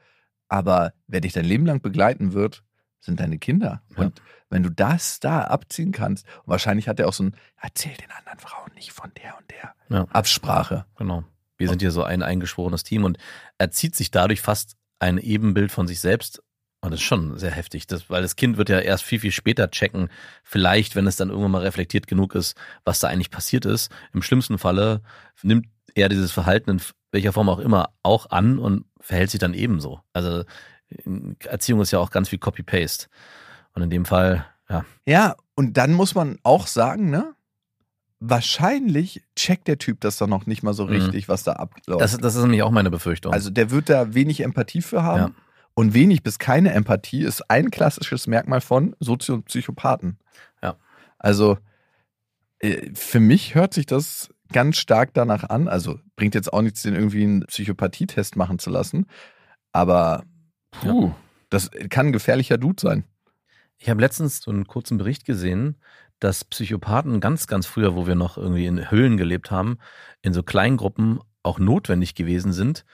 [0.48, 2.62] Aber wer dich dein Leben lang begleiten wird,
[3.06, 3.82] sind deine Kinder.
[3.96, 4.04] Ja.
[4.04, 8.10] Und wenn du das da abziehen kannst, wahrscheinlich hat er auch so ein, erzähl den
[8.10, 10.04] anderen Frauen nicht von der und der Ja.
[10.12, 10.84] Absprache.
[10.96, 11.24] Genau.
[11.56, 13.18] Wir sind hier so ein eingeschworenes Team und
[13.58, 16.42] er zieht sich dadurch fast ein Ebenbild von sich selbst.
[16.82, 19.32] Und das ist schon sehr heftig, das, weil das Kind wird ja erst viel, viel
[19.32, 20.08] später checken,
[20.44, 23.90] vielleicht, wenn es dann irgendwann mal reflektiert genug ist, was da eigentlich passiert ist.
[24.12, 25.00] Im schlimmsten Falle
[25.42, 29.54] nimmt er dieses Verhalten in welcher Form auch immer auch an und verhält sich dann
[29.54, 30.00] ebenso.
[30.12, 30.44] Also
[31.44, 33.06] Erziehung ist ja auch ganz viel Copy-Paste.
[33.74, 37.34] Und in dem Fall, ja, Ja, und dann muss man auch sagen, ne?
[38.18, 40.90] Wahrscheinlich checkt der Typ das dann noch nicht mal so Mhm.
[40.92, 42.00] richtig, was da abläuft.
[42.00, 43.32] das, das ist nämlich auch meine Befürchtung.
[43.32, 45.20] also der wird da wenig Empathie für haben.
[45.20, 45.30] Ja.
[45.74, 50.18] Und wenig bis keine Empathie ist ein klassisches Merkmal von Sozio- und Psychopathen.
[50.62, 50.76] Ja.
[51.18, 51.58] Also
[52.60, 55.68] äh, für mich hört sich das ganz stark danach an.
[55.68, 59.06] Also bringt jetzt auch nichts, den irgendwie einen Psychopathietest machen zu lassen.
[59.72, 60.24] Aber
[60.80, 61.12] puh,
[61.50, 63.04] das kann ein gefährlicher Dude sein.
[63.78, 65.76] Ich habe letztens so einen kurzen Bericht gesehen,
[66.18, 69.78] dass Psychopathen ganz, ganz früher, wo wir noch irgendwie in Höhlen gelebt haben,
[70.22, 72.84] in so Kleingruppen auch notwendig gewesen sind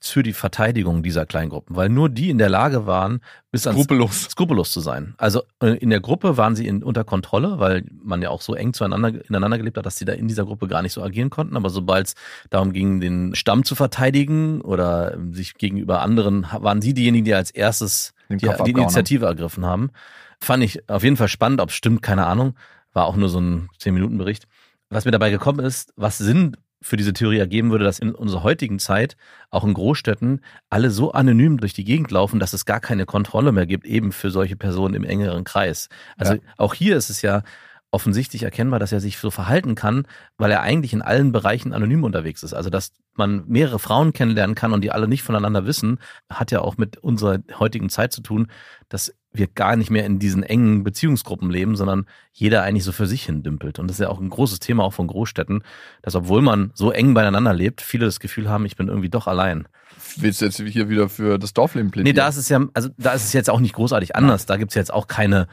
[0.00, 3.20] für die Verteidigung dieser Kleingruppen, weil nur die in der Lage waren,
[3.50, 4.28] bis ans Skrupellos.
[4.30, 5.14] skrupellos zu sein.
[5.18, 8.54] Also äh, in der Gruppe waren sie in, unter Kontrolle, weil man ja auch so
[8.54, 11.30] eng zueinander ineinander gelebt hat, dass sie da in dieser Gruppe gar nicht so agieren
[11.30, 11.56] konnten.
[11.56, 12.14] Aber sobald es
[12.50, 17.34] darum ging, den Stamm zu verteidigen oder ähm, sich gegenüber anderen, waren sie diejenigen, die
[17.34, 18.70] als erstes die, die.
[18.70, 19.90] Initiative ergriffen haben.
[20.40, 22.54] Fand ich auf jeden Fall spannend, ob es stimmt, keine Ahnung.
[22.92, 24.46] War auch nur so ein 10-Minuten-Bericht.
[24.88, 28.42] Was mir dabei gekommen ist, was Sinn für diese Theorie ergeben würde, dass in unserer
[28.42, 29.16] heutigen Zeit
[29.50, 33.52] auch in Großstädten alle so anonym durch die Gegend laufen, dass es gar keine Kontrolle
[33.52, 35.88] mehr gibt, eben für solche Personen im engeren Kreis.
[36.16, 36.40] Also Ja.
[36.56, 37.42] auch hier ist es ja
[37.92, 40.06] offensichtlich erkennbar, dass er sich so verhalten kann,
[40.38, 42.54] weil er eigentlich in allen Bereichen anonym unterwegs ist.
[42.54, 45.98] Also dass man mehrere Frauen kennenlernen kann und die alle nicht voneinander wissen,
[46.30, 48.46] hat ja auch mit unserer heutigen Zeit zu tun,
[48.88, 53.06] dass wir gar nicht mehr in diesen engen Beziehungsgruppen leben, sondern jeder eigentlich so für
[53.06, 53.78] sich hin dümpelt.
[53.78, 55.62] Und das ist ja auch ein großes Thema auch von Großstädten,
[56.02, 59.28] dass obwohl man so eng beieinander lebt, viele das Gefühl haben, ich bin irgendwie doch
[59.28, 59.68] allein.
[60.16, 62.16] Willst du jetzt hier wieder für das Dorfleben Nee, plädieren?
[62.16, 64.46] da ist es ja, also da ist es jetzt auch nicht großartig anders.
[64.46, 65.46] Da gibt's jetzt auch keine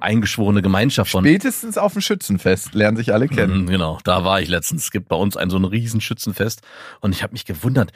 [0.00, 1.24] eingeschworene Gemeinschaft von.
[1.24, 3.62] Spätestens auf dem Schützenfest lernen sich alle kennen.
[3.62, 4.84] Mhm, Genau, da war ich letztens.
[4.84, 6.62] Es gibt bei uns ein so ein riesen Schützenfest
[7.00, 7.92] und ich habe mich gewundert,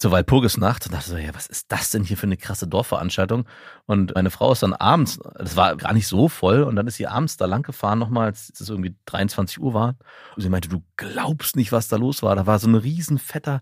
[0.00, 3.44] zur Walpurgisnacht und dachte so, ja, was ist das denn hier für eine krasse Dorfveranstaltung?
[3.84, 6.96] Und meine Frau ist dann abends, das war gar nicht so voll, und dann ist
[6.96, 9.96] sie abends da lang gefahren nochmal, als es irgendwie 23 Uhr war.
[10.36, 12.34] Und sie meinte, du glaubst nicht, was da los war.
[12.34, 13.60] Da war so ein riesen fetter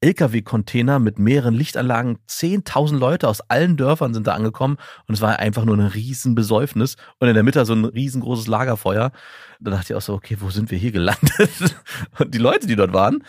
[0.00, 2.18] LKW-Container mit mehreren Lichtanlagen.
[2.28, 4.76] 10.000 Leute aus allen Dörfern sind da angekommen
[5.06, 8.46] und es war einfach nur ein riesen Besäufnis und in der Mitte so ein riesengroßes
[8.46, 9.10] Lagerfeuer.
[9.58, 11.50] Da dachte ich auch so, okay, wo sind wir hier gelandet?
[12.18, 13.24] Und die Leute, die dort waren,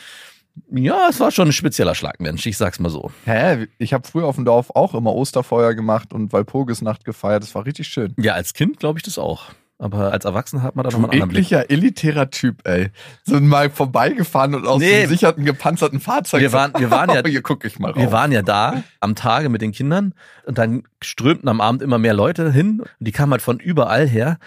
[0.72, 3.12] ja, es war schon ein spezieller Schlagmensch, ich sag's mal so.
[3.26, 3.68] Hä?
[3.78, 7.44] Ich habe früher auf dem Dorf auch immer Osterfeuer gemacht und Walpurgisnacht gefeiert.
[7.44, 8.14] Das war richtig schön.
[8.18, 9.46] Ja, als Kind glaube ich das auch.
[9.82, 11.46] Aber als Erwachsener hat man da nochmal einen anderen Blick.
[11.46, 12.90] ekliger, elitärer Typ, ey.
[13.24, 14.94] So mal vorbeigefahren und aus Nee.
[15.04, 16.42] einem sicherten, gepanzerten Fahrzeug.
[16.42, 18.02] Wir waren- wir waren ja- Hier guck ich mal rauf.
[18.02, 20.14] Wir waren ja da am Tage mit den Kindern
[20.46, 24.06] und dann strömten am Abend immer mehr Leute hin und die kamen halt von überall
[24.06, 24.38] her.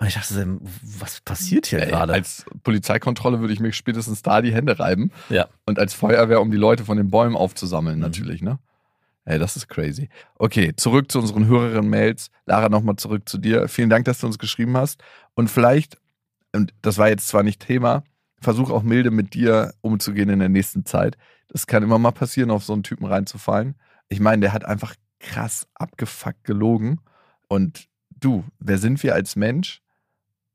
[0.00, 2.14] Und ich dachte, was passiert hier Ey, gerade?
[2.14, 5.12] als Polizeikontrolle würde ich mir spätestens da die Hände reiben.
[5.28, 5.48] Ja.
[5.66, 8.02] Und als Feuerwehr, um die Leute von den Bäumen aufzusammeln, Mhm.
[8.02, 8.58] natürlich, ne?
[9.26, 10.08] Ey, das ist crazy.
[10.36, 12.30] Okay, zurück zu unseren Hörerinnen-Mails.
[12.46, 13.68] Lara, nochmal zurück zu dir.
[13.68, 15.02] Vielen Dank, dass du uns geschrieben hast.
[15.34, 15.98] Und vielleicht,
[16.54, 18.02] und das war jetzt zwar nicht Thema,
[18.40, 21.18] versuch auch milde mit dir umzugehen in der nächsten Zeit.
[21.48, 23.74] Das kann immer mal passieren, auf so einen Typen reinzufallen.
[24.08, 27.00] Ich meine, der hat einfach krass abgefuckt gelogen.
[27.48, 27.86] Und
[28.18, 29.82] du, wer sind wir als Mensch,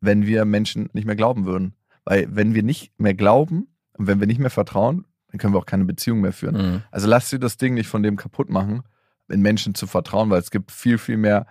[0.06, 1.74] wenn wir Menschen nicht mehr glauben würden?
[2.04, 5.60] Weil wenn wir nicht mehr glauben und wenn wir nicht mehr vertrauen, dann können wir
[5.60, 6.56] auch keine Beziehung mehr führen.
[6.56, 6.82] Mhm.
[6.92, 8.84] Also lasst dir das Ding nicht von dem kaputt machen,
[9.28, 11.48] in Menschen zu vertrauen, weil es gibt viel, viel mehr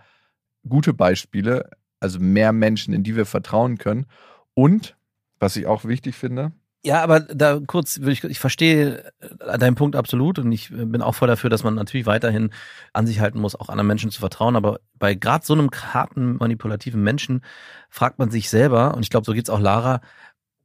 [0.68, 1.68] gute Beispiele,
[2.00, 4.06] also mehr Menschen, in die wir vertrauen können.
[4.54, 4.96] Und,
[5.38, 6.52] was ich auch wichtig finde,
[6.86, 11.14] Ja, aber da kurz, ich, ich verstehe äh, deinen Punkt absolut und ich bin auch
[11.14, 12.50] voll dafür, dass man natürlich weiterhin
[12.92, 14.54] an sich halten muss, auch anderen Menschen zu vertrauen.
[14.54, 17.40] Aber bei gerade so einem harten, manipulativen Menschen
[17.88, 20.02] fragt man sich selber, und ich glaube, so geht's auch Lara,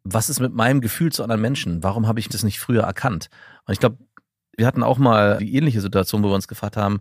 [0.04, 1.84] was ist mit meinem Gefühl zu anderen Menschen?
[1.84, 3.30] Warum habe ich das nicht früher erkannt?
[3.66, 3.98] Und ich glaube,
[4.58, 7.00] wir hatten auch mal die ähnliche Situation, wo wir uns gefragt haben,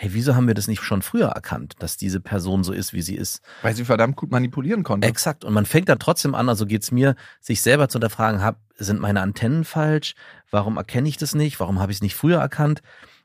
[0.00, 3.02] hey, wieso haben wir das nicht schon früher erkannt, dass diese Person so ist, wie
[3.02, 3.42] sie ist?
[3.60, 5.06] weil sie verdammt gut manipulieren konnte.
[5.06, 5.44] Exakt.
[5.44, 8.98] Und man fängt dann trotzdem an, also geht's mir, sich selber zu hinterfragen, hab, sind
[8.98, 10.14] meine Antennen falsch?
[10.50, 11.60] Warum erkenne ich das nicht?
[11.60, 12.80] Warum habe ich es nicht früher erkannt?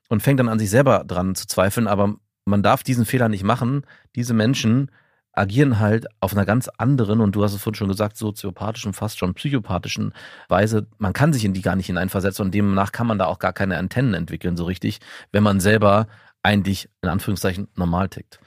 [0.10, 1.88] Und fängt dann an, sich selber dran zu zweifeln.
[1.88, 3.86] Aber man darf diesen Fehler nicht machen.
[4.18, 4.92] Diese Menschen
[5.32, 9.18] agieren halt auf einer ganz anderen, und du hast es vorhin schon gesagt, soziopathischen, fast
[9.18, 10.14] schon psychopathischen
[10.50, 10.88] Weise.
[10.98, 13.54] Man kann sich in die gar nicht hineinversetzen und demnach kann man da auch gar
[13.54, 15.00] keine Antennen entwickeln, so richtig,
[15.32, 16.08] wenn man selber
[16.46, 18.40] eigentlich in Anführungszeichen normal tickt.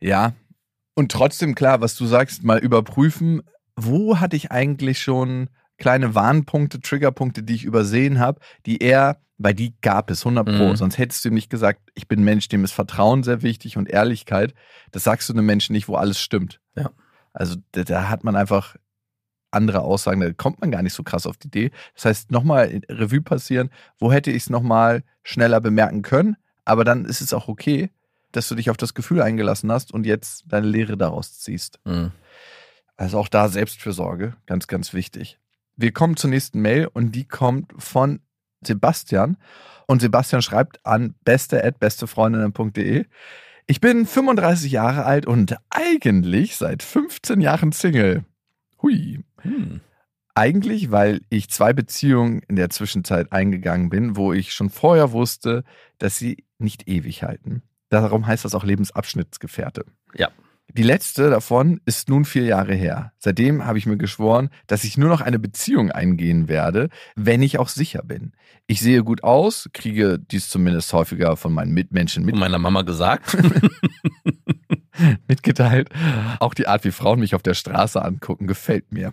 [0.00, 0.32] Ja.
[0.94, 3.42] Und trotzdem, klar, was du sagst, mal überprüfen,
[3.74, 9.54] wo hatte ich eigentlich schon kleine Warnpunkte, Triggerpunkte, die ich übersehen habe, die er, weil
[9.54, 10.68] die gab es 100 Pro.
[10.68, 10.76] Mhm.
[10.76, 13.76] Sonst hättest du ihm nicht gesagt, ich bin ein Mensch, dem ist Vertrauen sehr wichtig
[13.76, 14.54] und Ehrlichkeit.
[14.92, 16.60] Das sagst du einem Menschen nicht, wo alles stimmt.
[16.76, 16.90] Ja.
[17.32, 18.76] Also da, da hat man einfach
[19.50, 21.70] andere Aussagen, da kommt man gar nicht so krass auf die Idee.
[21.94, 27.04] Das heißt, nochmal Revue passieren, wo hätte ich es nochmal schneller bemerken können, aber dann
[27.04, 27.90] ist es auch okay,
[28.32, 31.78] dass du dich auf das Gefühl eingelassen hast und jetzt deine Lehre daraus ziehst.
[31.84, 32.12] Mhm.
[32.96, 35.38] Also auch da Selbstfürsorge, ganz, ganz wichtig.
[35.76, 38.20] Wir kommen zur nächsten Mail und die kommt von
[38.62, 39.36] Sebastian.
[39.86, 43.06] Und Sebastian schreibt an beste.bestefreundinnen.de.
[43.66, 48.24] Ich bin 35 Jahre alt und eigentlich seit 15 Jahren Single.
[48.82, 49.24] Hui.
[49.40, 49.80] Hm.
[50.34, 55.62] Eigentlich, weil ich zwei Beziehungen in der Zwischenzeit eingegangen bin, wo ich schon vorher wusste,
[55.98, 57.62] dass sie nicht ewig halten.
[57.88, 59.84] Darum heißt das auch Lebensabschnittsgefährte.
[60.16, 60.30] Ja.
[60.72, 63.12] Die letzte davon ist nun vier Jahre her.
[63.18, 67.58] Seitdem habe ich mir geschworen, dass ich nur noch eine Beziehung eingehen werde, wenn ich
[67.60, 68.32] auch sicher bin.
[68.66, 72.82] Ich sehe gut aus, kriege dies zumindest häufiger von meinen Mitmenschen mit Von meiner Mama
[72.82, 73.36] gesagt.
[75.28, 75.90] mitgeteilt.
[76.40, 79.12] Auch die Art, wie Frauen mich auf der Straße angucken, gefällt mir.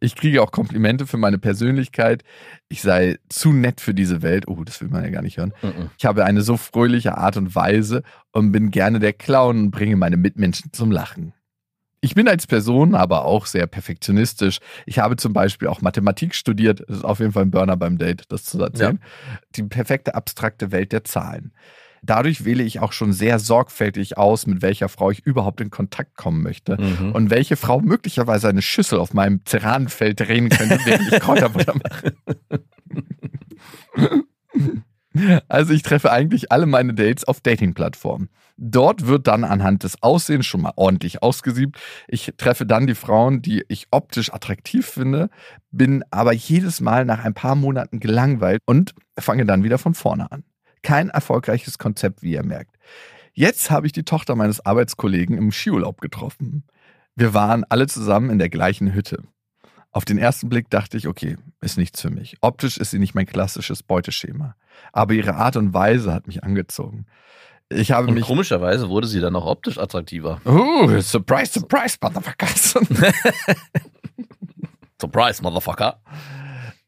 [0.00, 2.24] Ich kriege auch Komplimente für meine Persönlichkeit.
[2.68, 4.48] Ich sei zu nett für diese Welt.
[4.48, 5.52] Oh, das will man ja gar nicht hören.
[5.62, 5.90] Mhm.
[5.98, 8.02] Ich habe eine so fröhliche Art und Weise
[8.32, 11.34] und bin gerne der Clown und bringe meine Mitmenschen zum Lachen.
[12.00, 14.60] Ich bin als Person aber auch sehr perfektionistisch.
[14.86, 16.84] Ich habe zum Beispiel auch Mathematik studiert.
[16.86, 19.00] Das ist auf jeden Fall ein Burner beim Date, das zu erzählen.
[19.56, 21.52] Die perfekte abstrakte Welt der Zahlen.
[22.08, 26.16] Dadurch wähle ich auch schon sehr sorgfältig aus, mit welcher Frau ich überhaupt in Kontakt
[26.16, 26.80] kommen möchte.
[26.80, 27.12] Mhm.
[27.12, 32.14] Und welche Frau möglicherweise eine Schüssel auf meinem Ceranenfeld drehen könnte, während ich Kräuterbutter mache.
[35.48, 38.28] Also ich treffe eigentlich alle meine Dates auf Dating-Plattformen.
[38.56, 41.76] Dort wird dann anhand des Aussehens schon mal ordentlich ausgesiebt.
[42.06, 45.28] Ich treffe dann die Frauen, die ich optisch attraktiv finde,
[45.72, 50.30] bin aber jedes Mal nach ein paar Monaten gelangweilt und fange dann wieder von vorne
[50.30, 50.44] an.
[50.82, 52.76] Kein erfolgreiches Konzept, wie ihr merkt.
[53.32, 56.64] Jetzt habe ich die Tochter meines Arbeitskollegen im Skiurlaub getroffen.
[57.14, 59.22] Wir waren alle zusammen in der gleichen Hütte.
[59.90, 62.36] Auf den ersten Blick dachte ich, okay, ist nichts für mich.
[62.40, 64.54] Optisch ist sie nicht mein klassisches Beuteschema.
[64.92, 67.06] Aber ihre Art und Weise hat mich angezogen.
[67.70, 68.24] Ich habe Und mich.
[68.24, 70.40] komischerweise wurde sie dann auch optisch attraktiver.
[70.44, 72.74] Uh, surprise, surprise, motherfuckers.
[75.00, 76.00] Surprise, Motherfucker.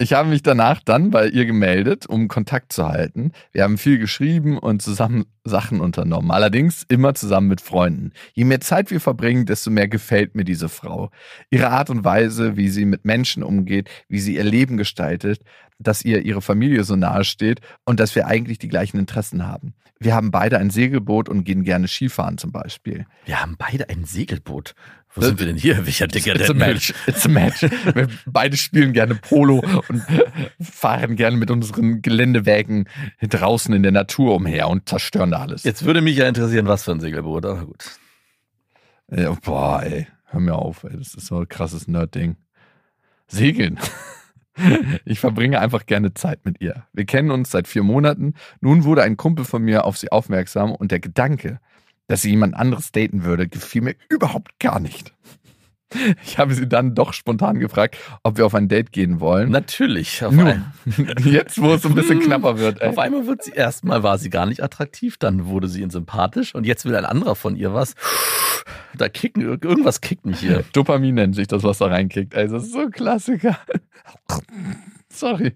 [0.03, 3.33] Ich habe mich danach dann bei ihr gemeldet, um Kontakt zu halten.
[3.53, 6.31] Wir haben viel geschrieben und zusammen Sachen unternommen.
[6.31, 8.13] Allerdings immer zusammen mit Freunden.
[8.33, 11.11] Je mehr Zeit wir verbringen, desto mehr gefällt mir diese Frau.
[11.51, 15.43] Ihre Art und Weise, wie sie mit Menschen umgeht, wie sie ihr Leben gestaltet,
[15.79, 19.75] dass ihr ihre Familie so nahe steht und dass wir eigentlich die gleichen Interessen haben.
[20.03, 23.05] Wir haben beide ein Segelboot und gehen gerne Skifahren zum Beispiel.
[23.27, 24.75] Wir haben beide ein Segelboot.
[25.15, 25.85] Wo sind wir denn hier?
[25.85, 26.95] Welcher Dicker It's a match.
[27.07, 27.63] It's a match.
[27.63, 30.03] Wir beide spielen gerne Polo und
[30.59, 32.89] fahren gerne mit unseren Geländewägen
[33.21, 35.65] draußen in der Natur umher und zerstören da alles.
[35.65, 37.45] Jetzt würde mich ja interessieren, was für ein Segelboot.
[37.45, 37.85] Aber gut.
[39.11, 40.97] Ja, boah, ey, hör mir auf, ey.
[40.97, 42.37] Das ist so ein krasses Nerd-Ding.
[43.27, 43.79] Segeln.
[45.05, 46.87] Ich verbringe einfach gerne Zeit mit ihr.
[46.93, 48.35] Wir kennen uns seit vier Monaten.
[48.61, 51.61] Nun wurde ein Kumpel von mir auf sie aufmerksam und der Gedanke,
[52.09, 55.15] dass sie jemand anderes daten würde, gefiel mir überhaupt gar nicht.
[56.25, 59.51] Ich habe sie dann doch spontan gefragt, ob wir auf ein Date gehen wollen.
[59.51, 60.25] Natürlich.
[60.25, 60.73] Auf, ein,
[61.25, 62.81] jetzt, wo es so ein bisschen knapper wird.
[62.81, 62.89] Ey.
[62.89, 66.55] auf einmal wird sie erstmal war sie gar nicht attraktiv, dann wurde sie ihnen sympathisch
[66.55, 67.95] und jetzt will ein anderer von ihr was.
[68.97, 70.65] Da kicken, irgendwas kickt mich hier.
[70.73, 72.35] Dopamin nennt sich das, was da reinkickt.
[72.35, 73.59] Also, das ist so ein Klassiker.
[75.09, 75.53] Sorry.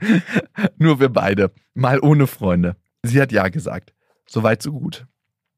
[0.79, 1.53] Nur wir beide.
[1.75, 2.77] Mal ohne Freunde.
[3.03, 3.93] Sie hat ja gesagt.
[4.27, 5.07] Soweit, so gut.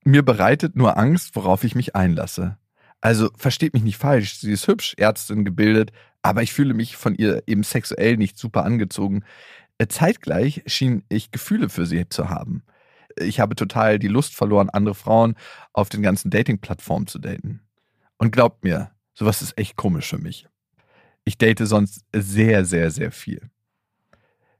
[0.04, 2.58] Mir bereitet nur Angst, worauf ich mich einlasse.
[3.06, 5.92] Also versteht mich nicht falsch, sie ist hübsch, Ärztin, gebildet,
[6.22, 9.22] aber ich fühle mich von ihr eben sexuell nicht super angezogen.
[9.78, 12.64] Äh, Zeitgleich schien ich Gefühle für sie zu haben.
[13.14, 15.36] Ich habe total die Lust verloren, andere Frauen
[15.72, 17.60] auf den ganzen Dating-Plattformen zu daten.
[18.18, 20.48] Und glaubt mir, sowas ist echt komisch für mich.
[21.24, 23.40] Ich date sonst sehr, sehr, sehr viel.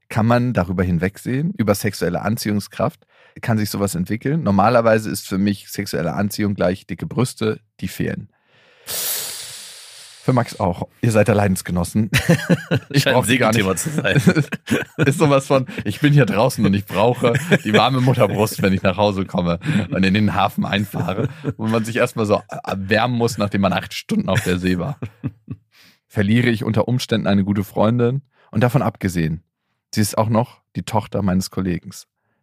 [0.07, 3.07] Kann man darüber hinwegsehen, über sexuelle Anziehungskraft?
[3.41, 4.41] Kann sich sowas entwickeln?
[4.41, 8.29] Normalerweise ist für mich sexuelle Anziehung gleich dicke Brüste, die fehlen.
[10.27, 10.89] Für Max auch.
[10.99, 12.11] Ihr seid der Leidensgenossen.
[12.89, 13.79] Ich brauche die gar nicht.
[13.79, 14.21] Zu sein.
[14.97, 17.31] ist sowas von, ich bin hier draußen und ich brauche
[17.63, 19.59] die warme Mutterbrust, wenn ich nach Hause komme
[19.89, 23.93] und in den Hafen einfahre, wo man sich erstmal so erwärmen muss, nachdem man acht
[23.93, 24.99] Stunden auf der See war.
[26.07, 28.21] Verliere ich unter Umständen eine gute Freundin
[28.51, 29.43] und davon abgesehen,
[29.95, 31.91] sie ist auch noch die Tochter meines Kollegen.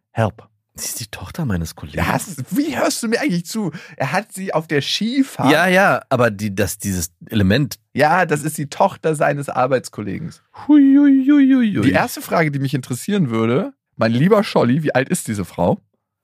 [0.09, 0.49] Help.
[0.77, 2.05] Sie ist die Tochter meines Kollegen.
[2.05, 3.71] Hast- wie hörst du mir eigentlich zu?
[3.95, 5.51] Er hat sie auf der Skifahrt.
[5.51, 7.79] ja, ja, aber die, das, dieses Element.
[7.93, 10.33] ja, das ist die Tochter seines Arbeitskollegen.
[10.67, 11.81] Huiuiuiui.
[11.81, 15.79] Die erste Frage, die mich interessieren würde, mein lieber Scholli, wie alt ist diese Frau?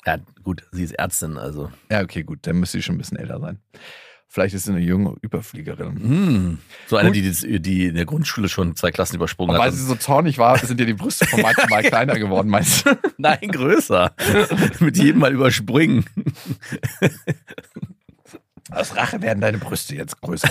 [0.05, 1.71] Ja, gut, sie ist Ärztin, also.
[1.89, 3.59] Ja, okay, gut, dann müsste sie schon ein bisschen älter sein.
[4.33, 5.99] Vielleicht ist sie eine junge Überfliegerin.
[5.99, 6.57] Hm.
[6.87, 9.73] So eine, die, die in der Grundschule schon zwei Klassen übersprungen weil hat.
[9.73, 12.97] sie so zornig war, sind dir die Brüste von Max mal kleiner geworden, meinst du?
[13.17, 14.13] Nein, größer.
[14.79, 16.05] Mit jedem Mal überspringen.
[18.71, 20.49] Aus Rache werden deine Brüste jetzt größer.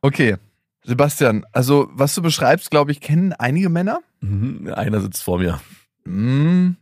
[0.00, 0.36] Okay,
[0.84, 4.00] Sebastian, also was du beschreibst, glaube ich, kennen einige Männer.
[4.20, 5.60] Mhm, Einer sitzt vor mir.
[6.04, 6.76] Hm,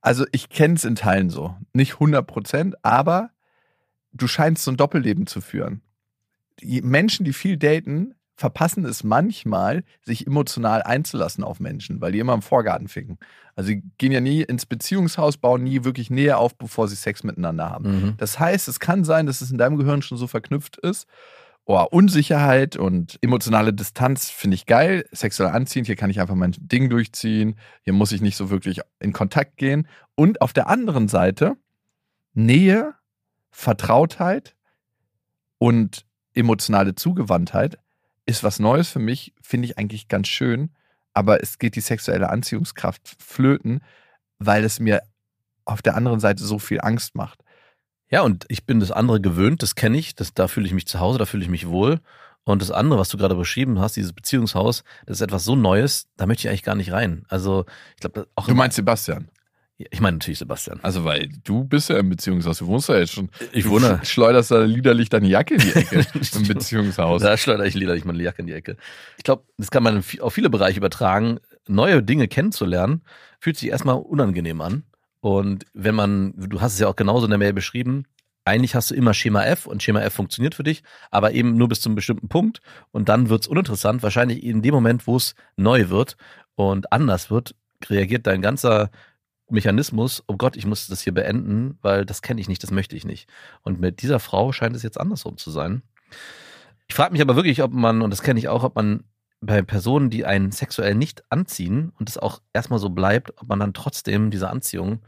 [0.00, 1.54] Also ich kenne es in Teilen so.
[1.74, 3.28] Nicht 100 Prozent, aber
[4.12, 5.82] du scheinst so ein Doppelleben zu führen.
[6.60, 12.18] Die Menschen, die viel daten, verpassen es manchmal, sich emotional einzulassen auf Menschen, weil die
[12.18, 13.18] immer im Vorgarten ficken.
[13.54, 17.22] Also sie gehen ja nie ins Beziehungshaus, bauen nie wirklich Nähe auf, bevor sie Sex
[17.22, 17.84] miteinander haben.
[17.84, 18.14] Mhm.
[18.16, 21.06] Das heißt, es kann sein, dass es in deinem Gehirn schon so verknüpft ist.
[21.64, 25.04] Oh, Unsicherheit und emotionale Distanz finde ich geil.
[25.12, 27.54] Sexuell anziehend, hier kann ich einfach mein Ding durchziehen.
[27.82, 29.86] Hier muss ich nicht so wirklich in Kontakt gehen.
[30.16, 31.56] Und auf der anderen Seite
[32.34, 32.94] Nähe,
[33.52, 34.56] Vertrautheit
[35.58, 37.78] und emotionale Zugewandtheit
[38.26, 40.70] ist was Neues für mich, finde ich eigentlich ganz schön.
[41.12, 43.80] Aber es geht die sexuelle Anziehungskraft flöten,
[44.38, 45.02] weil es mir
[45.64, 47.44] auf der anderen Seite so viel Angst macht.
[48.08, 50.86] Ja, und ich bin das andere gewöhnt, das kenne ich, das, da fühle ich mich
[50.86, 52.00] zu Hause, da fühle ich mich wohl.
[52.44, 56.08] Und das andere, was du gerade beschrieben hast, dieses Beziehungshaus, das ist etwas so Neues,
[56.16, 57.24] da möchte ich eigentlich gar nicht rein.
[57.28, 58.46] Also, ich glaube, auch.
[58.46, 59.28] Du meinst Sebastian?
[59.90, 60.80] Ich meine natürlich Sebastian.
[60.82, 63.30] Also, weil du bist ja im Beziehungshaus, du wohnst ja jetzt schon.
[63.52, 64.00] Ich du wohne.
[64.02, 66.06] sch- schleuderst da liederlich deine Jacke in die Ecke
[66.36, 67.22] im Beziehungshaus.
[67.22, 68.76] Da schleudere ich liederlich meine Jacke in die Ecke.
[69.18, 71.38] Ich glaube, das kann man auf viele Bereiche übertragen.
[71.68, 73.02] Neue Dinge kennenzulernen,
[73.38, 74.84] fühlt sich erstmal unangenehm an.
[75.20, 78.04] Und wenn man, du hast es ja auch genauso in der Mail beschrieben,
[78.44, 81.68] eigentlich hast du immer Schema F und Schema F funktioniert für dich, aber eben nur
[81.68, 82.60] bis zu einem bestimmten Punkt
[82.90, 84.02] und dann wird's uninteressant.
[84.02, 86.16] Wahrscheinlich in dem Moment, wo es neu wird
[86.56, 87.54] und anders wird,
[87.88, 88.90] reagiert dein ganzer
[89.52, 92.96] Mechanismus, oh Gott, ich muss das hier beenden, weil das kenne ich nicht, das möchte
[92.96, 93.28] ich nicht.
[93.62, 95.82] Und mit dieser Frau scheint es jetzt andersrum zu sein.
[96.88, 99.04] Ich frage mich aber wirklich, ob man, und das kenne ich auch, ob man
[99.40, 103.58] bei Personen, die einen sexuell nicht anziehen und es auch erstmal so bleibt, ob man
[103.58, 105.00] dann trotzdem diese Anziehung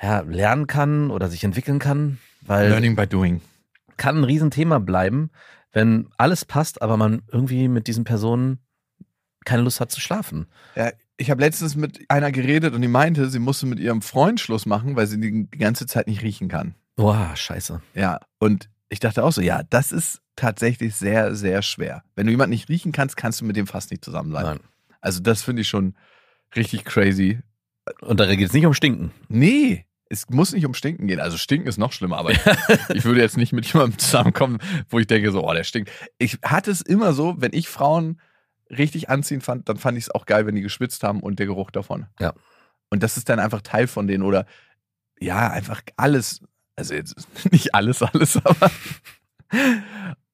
[0.00, 3.40] ja, lernen kann oder sich entwickeln kann, weil Learning by doing.
[3.96, 5.30] kann ein Riesenthema bleiben,
[5.72, 8.60] wenn alles passt, aber man irgendwie mit diesen Personen
[9.44, 10.46] keine Lust hat zu schlafen.
[10.74, 14.40] Ja, ich habe letztens mit einer geredet und die meinte, sie musste mit ihrem Freund
[14.40, 16.74] Schluss machen, weil sie die ganze Zeit nicht riechen kann.
[16.96, 17.80] Boah, scheiße.
[17.94, 22.02] Ja, und ich dachte auch so, ja, das ist tatsächlich sehr, sehr schwer.
[22.14, 24.48] Wenn du jemanden nicht riechen kannst, kannst du mit dem fast nicht zusammen bleiben.
[24.48, 24.60] Nein.
[25.00, 25.94] Also das finde ich schon
[26.54, 27.40] richtig crazy.
[28.00, 29.12] Und da geht es nicht um Stinken.
[29.28, 31.20] Nee, es muss nicht um Stinken gehen.
[31.20, 32.40] Also Stinken ist noch schlimmer, aber ich,
[32.94, 34.58] ich würde jetzt nicht mit jemandem zusammenkommen,
[34.88, 35.90] wo ich denke so, oh, der stinkt.
[36.18, 38.20] Ich hatte es immer so, wenn ich Frauen
[38.70, 41.46] richtig anziehen fand, dann fand ich es auch geil, wenn die geschwitzt haben und der
[41.46, 42.06] Geruch davon.
[42.20, 42.34] Ja.
[42.90, 44.46] Und das ist dann einfach Teil von denen oder
[45.20, 46.40] ja, einfach alles.
[46.76, 47.14] Also jetzt
[47.52, 48.70] nicht alles, alles, aber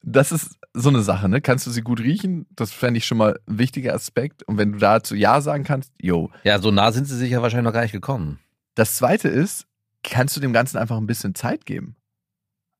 [0.01, 1.39] das ist so eine Sache, ne?
[1.39, 2.45] Kannst du sie gut riechen?
[2.51, 4.43] Das fände ich schon mal ein wichtiger Aspekt.
[4.43, 7.41] Und wenn du dazu Ja sagen kannst, yo, Ja, so nah sind sie sich ja
[7.41, 8.39] wahrscheinlich noch gar nicht gekommen.
[8.75, 9.67] das zweite ist,
[10.03, 11.95] kannst du dem Ganzen einfach ein bisschen Zeit geben.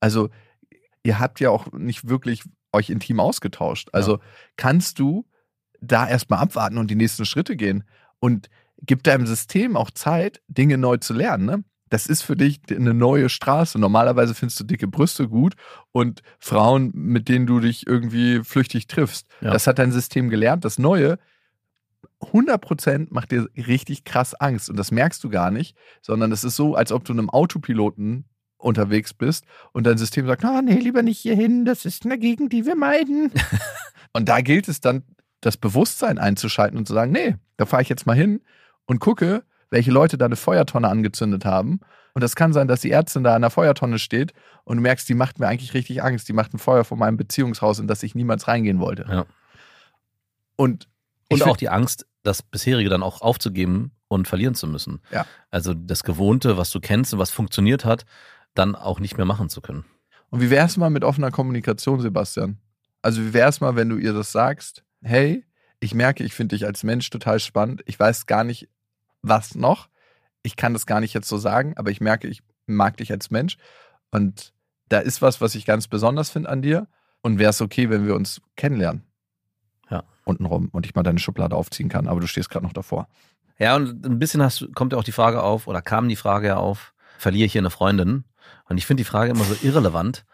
[0.02, 0.30] Also,
[1.04, 2.44] ihr habt ja auch nicht wirklich
[2.74, 3.90] euch intim ausgetauscht.
[3.94, 4.20] Also,
[4.58, 5.26] kannst du
[5.88, 7.84] da erstmal abwarten und die nächsten Schritte gehen
[8.20, 8.50] und
[8.82, 11.46] gib deinem System auch Zeit, Dinge neu zu lernen.
[11.46, 11.64] Ne?
[11.90, 13.78] Das ist für dich eine neue Straße.
[13.80, 15.56] Normalerweise findest du dicke Brüste gut
[15.92, 19.28] und Frauen, mit denen du dich irgendwie flüchtig triffst.
[19.42, 19.52] Ja.
[19.52, 20.66] Das hat dein System gelernt.
[20.66, 21.20] Das Neue
[22.22, 24.70] 100% macht dir richtig krass Angst.
[24.70, 28.26] Und das merkst du gar nicht, sondern es ist so, als ob du einem Autopiloten
[28.58, 32.54] unterwegs bist und dein System sagt, ah, nee, lieber nicht hierhin, das ist eine Gegend,
[32.54, 33.32] die wir meiden.
[34.14, 35.04] und da gilt es dann,
[35.46, 38.42] das Bewusstsein einzuschalten und zu sagen, nee, da fahre ich jetzt mal hin
[38.86, 41.80] und gucke, welche Leute da eine Feuertonne angezündet haben.
[42.14, 44.34] Und das kann sein, dass die Ärztin da an der Feuertonne steht
[44.64, 46.30] und du merkst, die macht mir eigentlich richtig Angst.
[46.30, 49.06] Die macht ein Feuer vor meinem Beziehungshaus, in das ich niemals reingehen wollte.
[49.10, 49.26] Ja.
[50.56, 50.88] Und,
[51.30, 55.02] Und ich auch die Angst, das bisherige dann auch aufzugeben und verlieren zu müssen.
[55.12, 55.26] Ja.
[55.50, 58.06] Also das Gewohnte, was du kennst und was funktioniert hat,
[58.54, 59.86] dann auch nicht mehr machen zu können.
[60.30, 62.60] Und wie wär's mal mit offener Kommunikation, Sebastian?
[63.02, 64.84] Also wie wär's mal, wenn du ihr das sagst?
[65.04, 65.46] Hey,
[65.80, 67.84] ich merke, ich finde dich als Mensch total spannend.
[67.86, 68.70] Ich weiß gar nicht,
[69.22, 69.90] was noch.
[70.42, 73.30] Ich kann das gar nicht jetzt so sagen, aber ich merke, ich mag dich als
[73.30, 73.58] Mensch.
[74.12, 74.54] Und
[74.90, 76.88] da ist was, was ich ganz besonders finde an dir.
[77.22, 79.04] Und wäre es okay, wenn wir uns kennenlernen?
[79.90, 80.04] Ja.
[80.26, 83.08] Untenrum und ich mal deine Schublade aufziehen kann, aber du stehst gerade noch davor.
[83.60, 86.48] Ja, und ein bisschen hast, kommt ja auch die Frage auf, oder kam die Frage
[86.48, 88.26] ja auf, verliere ich hier eine Freundin?
[88.66, 90.26] Und ich finde die Frage immer so irrelevant,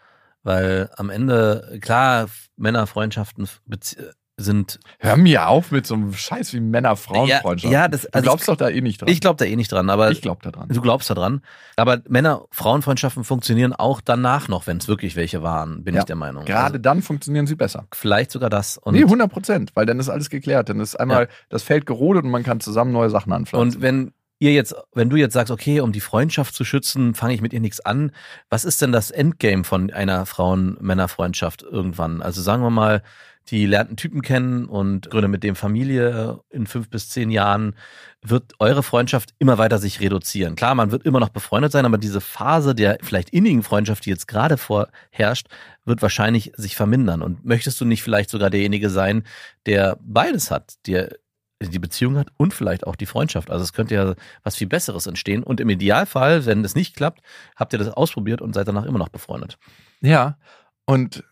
[0.42, 4.12] weil am Ende, klar, Männerfreundschaften Bezie-
[4.42, 4.80] sind.
[4.98, 7.72] Hör mir auf mit so einem Scheiß wie Männer-Frauen-Freundschaft.
[7.72, 9.08] Ja, ja, das, du also glaubst doch da eh nicht dran.
[9.08, 10.68] Ich glaube da eh nicht dran, aber ich glaub da dran.
[10.68, 11.42] du glaubst da dran.
[11.76, 16.16] Aber Männer-Frauen-Freundschaften funktionieren auch danach noch, wenn es wirklich welche waren, bin Ja, ich der
[16.16, 16.44] Meinung.
[16.44, 17.86] Gerade Also, dann funktionieren sie besser.
[17.92, 18.78] vielleicht sogar das.
[18.78, 20.68] Und, nee, 100 Prozent, weil dann ist alles geklärt.
[20.68, 23.76] Dann ist einmal das Feld gerodet und man kann zusammen neue Sachen anpflanzen.
[23.76, 24.12] und wenn
[24.42, 27.52] ihr jetzt, wenn du jetzt sagst, okay, um die Freundschaft zu schützen, fange ich mit
[27.52, 28.10] ihr nichts an.
[28.48, 32.22] Was ist denn das Endgame von einer Frauen-Männer-Freundschaft irgendwann?
[32.22, 33.02] Also sagen wir mal,
[33.50, 37.74] die lernt einen Typen kennen und gründet mit dem Familie in fünf bis zehn Jahren,
[38.22, 40.54] wird eure Freundschaft immer weiter sich reduzieren.
[40.54, 44.10] Klar, man wird immer noch befreundet sein, aber diese Phase der vielleicht innigen Freundschaft, die
[44.10, 45.48] jetzt gerade vorherrscht,
[45.84, 47.22] wird wahrscheinlich sich vermindern.
[47.22, 49.24] Und möchtest du nicht vielleicht sogar derjenige sein,
[49.66, 51.16] der beides hat, der
[51.60, 53.50] die Beziehung hat und vielleicht auch die Freundschaft.
[53.50, 55.42] Also es könnte ja was viel Besseres entstehen.
[55.42, 57.20] Und im Idealfall, wenn es nicht klappt,
[57.56, 59.58] habt ihr das ausprobiert und seid danach immer noch befreundet.
[60.00, 60.38] ja,
[60.86, 61.22] und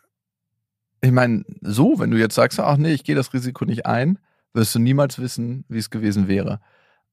[1.00, 4.18] ich meine, so, wenn du jetzt sagst, ach nee, ich gehe das Risiko nicht ein,
[4.52, 6.60] wirst du niemals wissen, wie es gewesen wäre.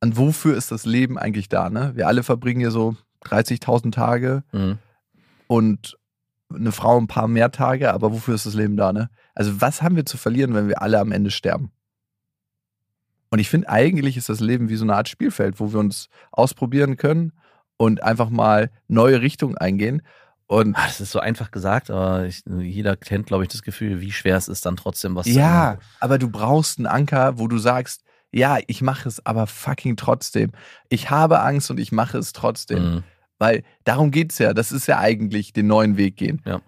[0.01, 1.69] Und wofür ist das Leben eigentlich da?
[1.69, 1.91] Ne?
[1.95, 4.77] Wir alle verbringen hier so 30.000 Tage Mhm.
[5.47, 5.97] und
[6.53, 8.93] eine Frau ein paar mehr Tage, aber wofür ist das Leben da?
[8.93, 9.09] Ne?
[9.33, 11.71] Also was haben wir zu verlieren, wenn wir alle am Ende sterben?
[13.31, 16.07] Und ich finde, eigentlich ist das Leben wie so eine Art Spielfeld, wo wir uns
[16.31, 17.33] ausprobieren können
[17.77, 20.01] und einfach mal neue Richtungen eingehen.
[20.47, 24.01] Und Ah, Das ist so einfach gesagt, aber ich, jeder kennt, glaube ich, das Gefühl,
[24.01, 27.47] wie schwer es ist, dann trotzdem was zu ja, aber du brauchst einen Anker, wo
[27.47, 30.51] du sagst, ja, ich mache es aber fucking trotzdem.
[30.89, 32.95] Ich habe Angst und ich mache es trotzdem.
[32.95, 33.03] Mhm.
[33.39, 34.53] Weil darum geht's ja.
[34.53, 36.41] Das ist ja eigentlich den neuen Weg gehen.
[36.45, 36.61] Ja.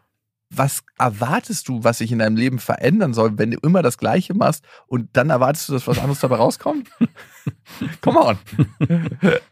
[0.50, 4.34] Was erwartest du, was sich in deinem Leben verändern soll, wenn du immer das Gleiche
[4.34, 6.89] machst und dann erwartest du, dass was anderes dabei rauskommt?
[8.02, 8.38] Come on.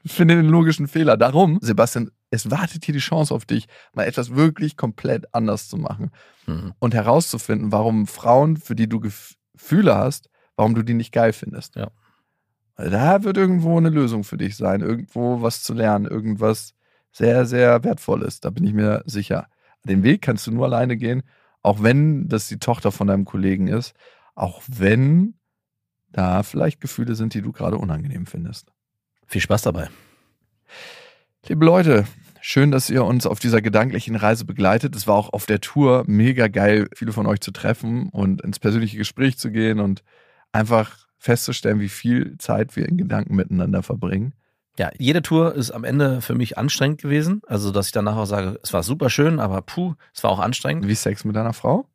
[0.04, 1.18] Ich finde den logischen Fehler.
[1.18, 5.78] Darum, Sebastian, es wartet hier die Chance auf dich, mal etwas wirklich komplett anders zu
[5.78, 6.12] machen
[6.48, 6.74] Mhm.
[6.78, 11.34] und herauszufinden, warum Frauen, für die du Gef- Gefühle hast, warum du die nicht geil
[11.34, 11.76] findest.
[11.76, 11.90] Ja.
[12.78, 16.74] Da wird irgendwo eine Lösung für dich sein, irgendwo was zu lernen, irgendwas
[17.12, 18.42] sehr, sehr Wertvolles.
[18.42, 19.48] Da bin ich mir sicher.
[19.86, 21.24] Den Weg kannst du nur alleine gehen,
[21.62, 23.94] auch wenn das die Tochter von deinem Kollegen ist,
[24.36, 25.36] auch wenn
[26.12, 28.72] da vielleicht Gefühle sind, die du gerade unangenehm findest.
[29.28, 29.90] Viel Spaß dabei.
[31.48, 32.06] Liebe Leute,
[32.42, 34.96] schön, dass ihr uns auf dieser gedanklichen Reise begleitet.
[34.96, 38.60] Es war auch auf der Tour mega geil, viele von euch zu treffen und ins
[38.60, 40.04] persönliche Gespräch zu gehen und
[40.52, 44.34] einfach festzustellen, wie viel Zeit wir in Gedanken miteinander verbringen.
[44.78, 47.42] Ja, jede Tour ist am Ende für mich anstrengend gewesen.
[47.48, 50.40] Also, dass ich danach auch sage, es war super schön, aber puh, es war auch
[50.40, 50.88] anstrengend.
[50.88, 51.88] Wie Sex mit deiner Frau?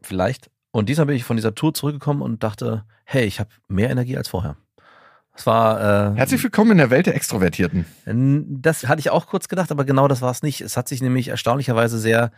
[0.00, 0.50] Vielleicht.
[0.70, 4.16] Und diesmal bin ich von dieser Tour zurückgekommen und dachte, hey, ich habe mehr Energie
[4.16, 4.56] als vorher.
[5.34, 6.12] Es war.
[6.12, 7.84] Äh, Herzlich willkommen in der Welt der Extrovertierten.
[8.62, 10.60] Das hatte ich auch kurz gedacht, aber genau das war es nicht.
[10.60, 12.30] Es hat sich nämlich erstaunlicherweise sehr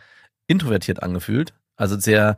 [0.47, 2.37] introvertiert angefühlt, also sehr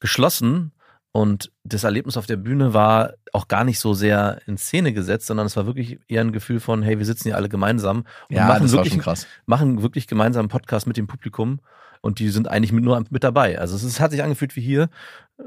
[0.00, 0.72] geschlossen.
[1.16, 5.26] Und das Erlebnis auf der Bühne war auch gar nicht so sehr in Szene gesetzt,
[5.26, 8.36] sondern es war wirklich eher ein Gefühl von, hey, wir sitzen hier alle gemeinsam und
[8.36, 9.00] machen, wirklich,
[9.46, 11.60] machen wirklich gemeinsam einen Podcast mit dem Publikum
[12.02, 13.58] und die sind eigentlich mit, nur mit dabei.
[13.58, 14.90] Also es ist, hat sich angefühlt wie hier,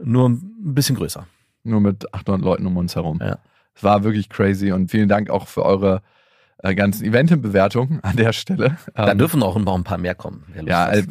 [0.04, 1.28] nur ein bisschen größer.
[1.64, 3.20] Nur mit 800 Leuten um uns herum.
[3.22, 3.38] Ja.
[3.76, 6.02] Es war wirklich crazy und vielen Dank auch für eure
[6.62, 8.78] äh, ganzen Event-Bewertungen an der Stelle.
[8.94, 10.46] Da Ähm, dürfen auch noch ein paar mehr kommen.
[10.66, 10.96] Ja, hat.
[10.96, 11.06] äh,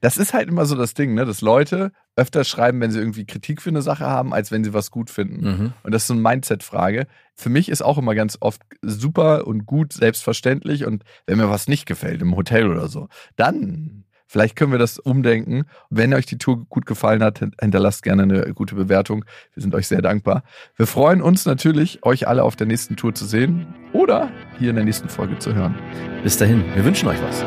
[0.00, 1.24] das ist halt immer so das Ding, ne?
[1.24, 4.72] dass Leute öfter schreiben, wenn sie irgendwie Kritik für eine Sache haben, als wenn sie
[4.72, 5.44] was gut finden.
[5.44, 5.72] Mhm.
[5.82, 7.06] Und das ist so eine Mindset-Frage.
[7.34, 10.86] Für mich ist auch immer ganz oft super und gut, selbstverständlich.
[10.86, 14.98] Und wenn mir was nicht gefällt im Hotel oder so, dann Vielleicht können wir das
[14.98, 15.64] umdenken.
[15.90, 19.24] Wenn euch die Tour gut gefallen hat, hinterlasst gerne eine gute Bewertung.
[19.54, 20.42] Wir sind euch sehr dankbar.
[20.76, 24.76] Wir freuen uns natürlich, euch alle auf der nächsten Tour zu sehen oder hier in
[24.76, 25.74] der nächsten Folge zu hören.
[26.22, 27.44] Bis dahin, wir wünschen euch was.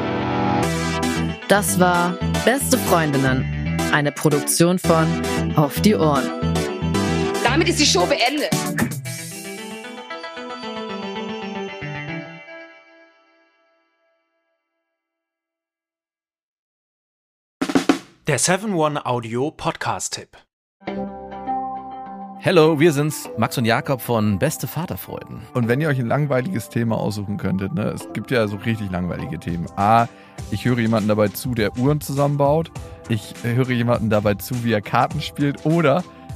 [1.49, 3.45] Das war Beste Freundinnen,
[3.91, 5.05] eine Produktion von
[5.55, 6.23] Auf die Ohren.
[7.43, 8.88] Damit ist die Show beendet.
[18.29, 20.37] Der 7-One Audio Podcast-Tipp.
[22.37, 25.41] Hello, wir sind's, Max und Jakob von Beste Vaterfreuden.
[25.55, 28.91] Und wenn ihr euch ein langweiliges Thema aussuchen könntet, ne, es gibt ja so richtig
[28.91, 29.65] langweilige Themen.
[29.77, 30.07] A,
[30.51, 32.69] ich höre jemanden dabei zu, der Uhren zusammenbaut.
[33.09, 35.65] Ich höre jemanden dabei zu, wie er Karten spielt.
[35.65, 36.03] Oder